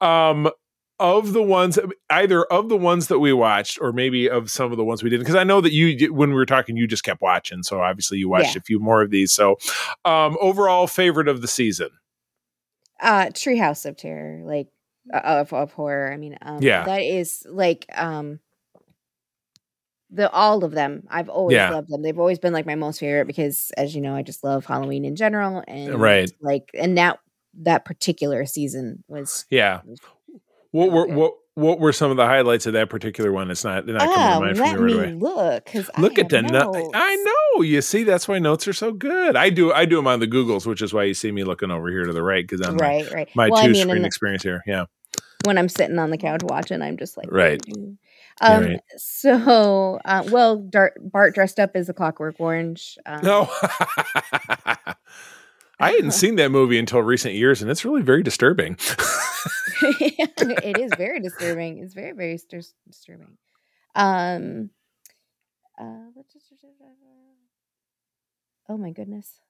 [0.00, 0.50] um
[0.98, 1.78] of the ones
[2.10, 5.10] either of the ones that we watched or maybe of some of the ones we
[5.10, 7.62] didn't because i know that you when we were talking you just kept watching.
[7.62, 8.60] So obviously you watched yeah.
[8.60, 9.32] a few more of these.
[9.32, 9.58] So
[10.04, 11.88] um overall favorite of the season?
[13.00, 14.68] Uh treehouse of terror like
[15.12, 16.12] uh, of, of horror.
[16.12, 16.84] I mean um yeah.
[16.84, 18.40] that is like um
[20.10, 21.04] the all of them.
[21.08, 21.70] I've always yeah.
[21.70, 22.02] loved them.
[22.02, 25.04] They've always been like my most favorite because as you know i just love halloween
[25.04, 26.30] in general and right.
[26.40, 27.18] like and that
[27.62, 29.80] that particular season was yeah.
[29.84, 30.00] was
[30.72, 33.50] what were what what were some of the highlights of that particular one?
[33.50, 35.14] It's not not coming to oh, mind from you right away.
[35.14, 36.90] Look, because look at the notes.
[36.94, 37.62] I know.
[37.62, 39.36] You see, that's why notes are so good.
[39.36, 41.70] I do I do them on the Googles, which is why you see me looking
[41.70, 43.28] over here to the right because I'm right, my, right.
[43.36, 44.62] My well, two I mean, screen the, experience here.
[44.66, 44.86] Yeah.
[45.44, 47.60] When I'm sitting on the couch watching, I'm just like right.
[48.40, 48.64] Um.
[48.64, 48.80] Right.
[48.96, 52.96] So, uh, well, Dart, Bart dressed up as a Clockwork Orange.
[53.04, 53.48] Um, no.
[55.82, 58.78] I hadn't seen that movie until recent years, and it's really very disturbing.
[60.64, 61.78] it is very disturbing.
[61.78, 62.38] It's very, very
[62.86, 63.36] disturbing.
[63.94, 64.70] Um,
[65.78, 66.10] uh,
[68.68, 69.40] oh my goodness.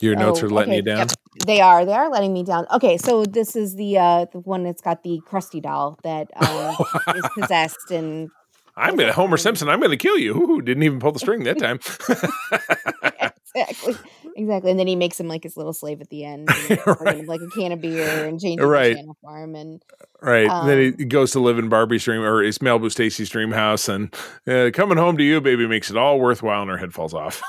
[0.00, 0.76] Your notes oh, are letting okay.
[0.76, 0.98] you down.
[0.98, 1.10] Yep.
[1.46, 1.84] They are.
[1.84, 2.66] They are letting me down.
[2.72, 6.74] Okay, so this is the uh the one that's got the Krusty doll that um,
[7.14, 8.30] is possessed and
[8.76, 9.68] I'm gonna Homer Simpson.
[9.68, 10.34] I'm gonna kill you.
[10.36, 11.58] Ooh, didn't even pull the string that
[13.02, 13.09] time.
[13.54, 13.94] Exactly,
[14.36, 14.70] exactly.
[14.70, 16.48] And then he makes him like his little slave at the end,
[16.86, 17.26] right.
[17.26, 18.90] like a can of beer and changes right.
[18.90, 19.54] the channel for him.
[19.54, 19.82] And
[20.20, 23.52] right, um, then he goes to live in Barbie's dream or it's Malibu Stacy's dream
[23.52, 24.14] house, and
[24.46, 27.42] uh, coming home to you, baby, makes it all worthwhile, and her head falls off.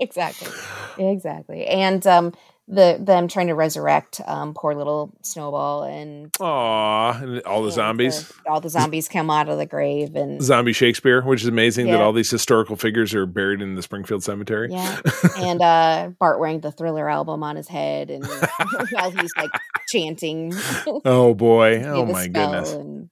[0.00, 0.52] exactly,
[0.98, 1.66] exactly.
[1.66, 2.32] And um,
[2.68, 8.28] the them trying to resurrect um, poor little Snowball and Aw, and all the zombies.
[8.28, 11.86] The, all the zombies come out of the grave and zombie Shakespeare, which is amazing
[11.86, 11.96] yeah.
[11.96, 14.72] that all these historical figures are buried in the Springfield Cemetery.
[14.72, 15.00] Yeah,
[15.38, 18.26] and uh, Bart wearing the Thriller album on his head, and
[18.90, 19.50] while he's like
[19.88, 20.52] chanting.
[21.04, 21.84] oh boy!
[21.84, 22.72] Oh my goodness!
[22.72, 23.10] And,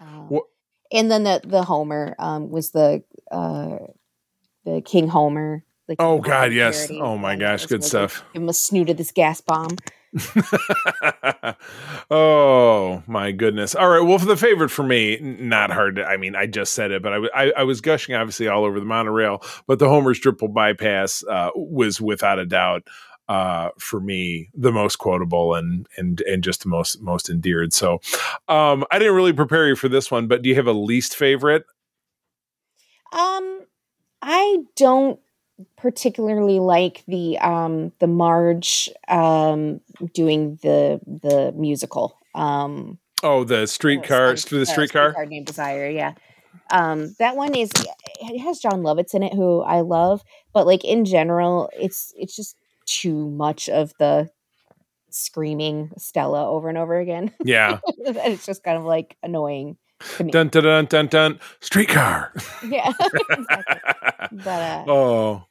[0.00, 0.38] uh,
[0.92, 3.78] and then the the Homer um, was the uh,
[4.64, 6.90] the King Homer like oh god, yes.
[6.90, 8.24] Oh my gosh, good stuff.
[8.32, 9.76] Give him a snoot of this gas bomb.
[12.10, 13.74] oh my goodness!
[13.74, 15.96] All right, well, for the favorite for me, not hard.
[15.96, 18.64] To, I mean, I just said it, but I, I, I was gushing obviously all
[18.64, 22.86] over the monorail, but the Homer's triple bypass uh, was without a doubt
[23.28, 27.72] uh, for me the most quotable and and and just the most most endeared.
[27.72, 28.00] So
[28.48, 31.16] um, I didn't really prepare you for this one, but do you have a least
[31.16, 31.64] favorite?
[33.12, 33.60] Um,
[34.22, 35.20] I don't
[35.76, 39.80] particularly like the um the Marge um
[40.14, 42.18] doing the the musical.
[42.34, 45.10] Um Oh, the streetcar through the streetcar.
[45.10, 46.14] Streetcar Named Desire, yeah.
[46.70, 47.70] Um that one is
[48.20, 52.36] it has Jon Lovitz in it who I love, but like in general, it's it's
[52.36, 52.56] just
[52.86, 54.30] too much of the
[55.10, 57.32] screaming Stella over and over again.
[57.42, 57.80] Yeah.
[57.98, 59.76] it's just kind of like annoying.
[60.18, 62.32] Dun dun dun dun dun streetcar.
[62.66, 62.92] Yeah.
[64.30, 65.44] But uh, oh,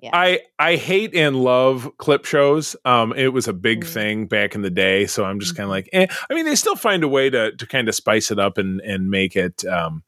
[0.00, 0.10] yeah.
[0.12, 2.76] I I hate and love clip shows.
[2.84, 3.92] Um, it was a big mm-hmm.
[3.92, 5.62] thing back in the day, so I'm just mm-hmm.
[5.62, 6.06] kind of like, eh.
[6.30, 8.80] I mean, they still find a way to to kind of spice it up and
[8.80, 10.04] and make it um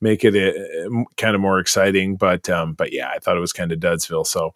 [0.00, 2.16] make it a, uh, a, kind of more exciting.
[2.16, 4.26] But um, but yeah, I thought it was kind of Dudsville.
[4.26, 4.54] So,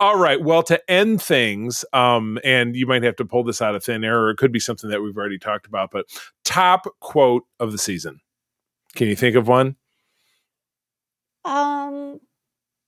[0.00, 0.40] all right.
[0.40, 4.04] Well, to end things, um, and you might have to pull this out of thin
[4.04, 5.90] air, or it could be something that we've already talked about.
[5.90, 6.06] But
[6.44, 8.20] top quote of the season.
[8.94, 9.76] Can you think of one?
[11.44, 12.20] Um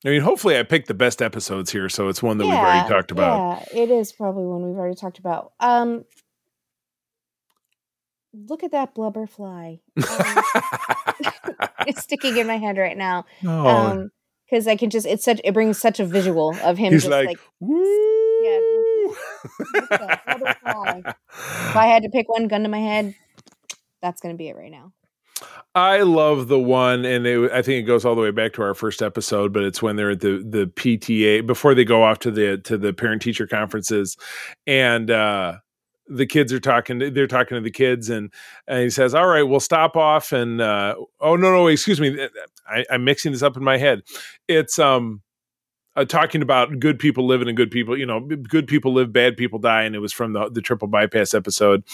[0.06, 2.60] I mean, hopefully, I picked the best episodes here, so it's one that yeah, we've
[2.60, 3.66] already talked about.
[3.72, 5.52] Yeah, it is probably one we've already talked about.
[5.60, 6.04] Um,
[8.34, 9.80] look at that blubber fly.
[9.96, 10.04] Um,
[11.96, 13.24] sticking in my head right now.
[13.44, 14.10] Oh, Um,
[14.48, 17.10] because I can just it's such it brings such a visual of him he's just
[17.10, 17.76] like, like, woo.
[19.88, 23.14] the if I had to pick one gun to my head,
[24.02, 24.92] that's gonna be it right now.
[25.74, 28.62] I love the one, and it, I think it goes all the way back to
[28.62, 29.52] our first episode.
[29.52, 32.78] But it's when they're at the the PTA before they go off to the to
[32.78, 34.16] the parent teacher conferences,
[34.66, 35.58] and uh,
[36.06, 37.00] the kids are talking.
[37.00, 38.32] To, they're talking to the kids, and,
[38.66, 42.28] and he says, "All right, we'll stop off." And uh, oh no, no, excuse me,
[42.68, 44.02] I, I'm mixing this up in my head.
[44.48, 45.22] It's um
[45.96, 49.36] uh, talking about good people living and good people, you know, good people live, bad
[49.36, 51.84] people die, and it was from the the triple bypass episode,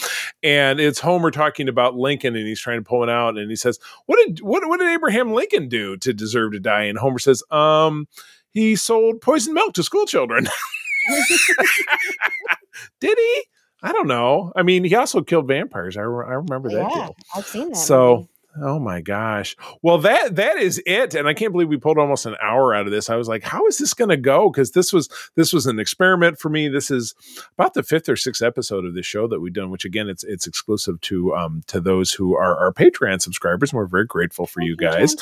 [0.42, 3.56] and it's Homer talking about Lincoln, and he's trying to pull it out, and he
[3.56, 7.18] says, "What did what what did Abraham Lincoln do to deserve to die?" And Homer
[7.18, 8.08] says, "Um,
[8.50, 10.46] he sold poisoned milk to school children."
[13.00, 13.44] did he?
[13.82, 14.52] I don't know.
[14.54, 15.96] I mean, he also killed vampires.
[15.96, 17.16] I, re- I remember that yeah, deal.
[17.34, 17.76] I've seen that.
[17.76, 18.28] So, movie.
[18.62, 19.56] Oh my gosh.
[19.82, 22.86] Well, that that is it, and I can't believe we pulled almost an hour out
[22.86, 23.10] of this.
[23.10, 24.50] I was like, how is this going to go?
[24.50, 26.68] Because this was this was an experiment for me.
[26.68, 27.14] This is
[27.58, 30.24] about the fifth or sixth episode of this show that we've done, which again, it's
[30.24, 34.46] it's exclusive to um to those who are our Patreon subscribers, and we're very grateful
[34.46, 35.16] for you guys.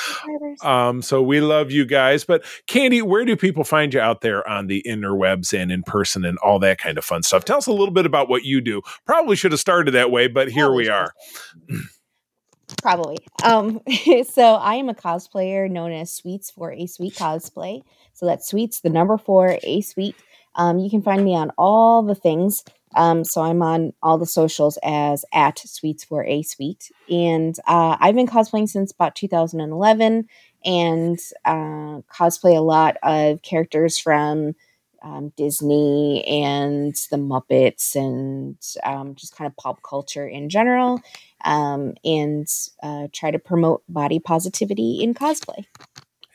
[0.62, 2.24] Um, so we love you guys.
[2.24, 6.24] But Candy, where do people find you out there on the interwebs and in person
[6.24, 7.44] and all that kind of fun stuff?
[7.44, 8.82] Tell us a little bit about what you do.
[9.06, 11.12] Probably should have started that way, but here we are.
[12.82, 13.18] Probably.
[13.44, 13.80] Um,
[14.30, 17.82] so I am a cosplayer known as Sweets for a Sweet Cosplay.
[18.12, 20.16] So that's Sweets, the number four, a Sweet.
[20.54, 22.64] Um, you can find me on all the things.
[22.94, 27.96] Um, so I'm on all the socials as at Sweets for a Sweet, and uh,
[28.00, 30.26] I've been cosplaying since about 2011,
[30.64, 34.54] and uh, cosplay a lot of characters from
[35.02, 41.00] um, Disney and the Muppets, and um, just kind of pop culture in general
[41.44, 42.46] um, and
[42.82, 45.64] uh, try to promote body positivity in cosplay.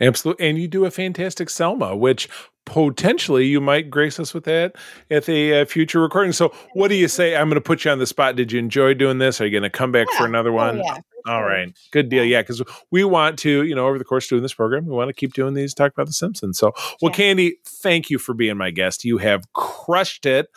[0.01, 0.49] Absolutely.
[0.49, 2.28] And you do a fantastic Selma, which
[2.66, 4.76] potentially you might grace us with that
[5.12, 6.32] at a uh, future recording.
[6.34, 7.36] So, what do you say?
[7.36, 8.36] I'm going to put you on the spot.
[8.36, 9.39] Did you enjoy doing this?
[9.39, 10.30] Are you going to come back for Yeah.
[10.30, 10.78] another Oh, one?
[10.84, 11.72] yeah, for All right.
[11.91, 12.24] Good deal.
[12.26, 12.41] Yeah.
[12.41, 15.10] Because we want to, you know, over the course of doing this program, we want
[15.10, 16.58] to keep doing these, talk about The Simpsons.
[16.58, 17.18] So, well, Yeah.
[17.18, 19.06] Candy, thank you for being my guest.
[19.06, 20.47] You have crushed it.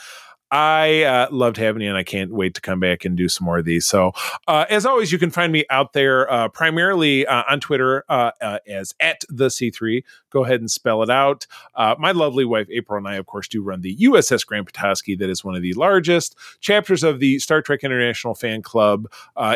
[0.50, 3.44] I uh, loved having you, and I can't wait to come back and do some
[3.44, 3.84] more of these.
[3.84, 4.12] So,
[4.46, 8.30] uh, as always, you can find me out there uh, primarily uh, on Twitter uh,
[8.40, 10.04] uh, as at the C3.
[10.30, 11.46] Go ahead and spell it out.
[11.98, 15.16] My lovely wife April and I, of course, do run the USS Grand Petoskey.
[15.16, 19.06] That is one of the largest chapters of the Star Trek International Fan Club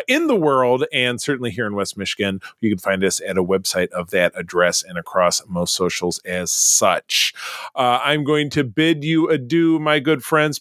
[0.07, 2.41] in the world, and certainly here in West Michigan.
[2.59, 6.51] You can find us at a website of that address and across most socials as
[6.51, 7.33] such.
[7.75, 10.59] I'm going to bid you adieu, my good friends,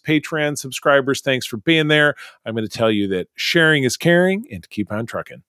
[0.57, 1.21] subscribers.
[1.21, 2.15] Thanks for being there.
[2.45, 5.43] I'm going to tell you that sharing is caring and keep on trucking.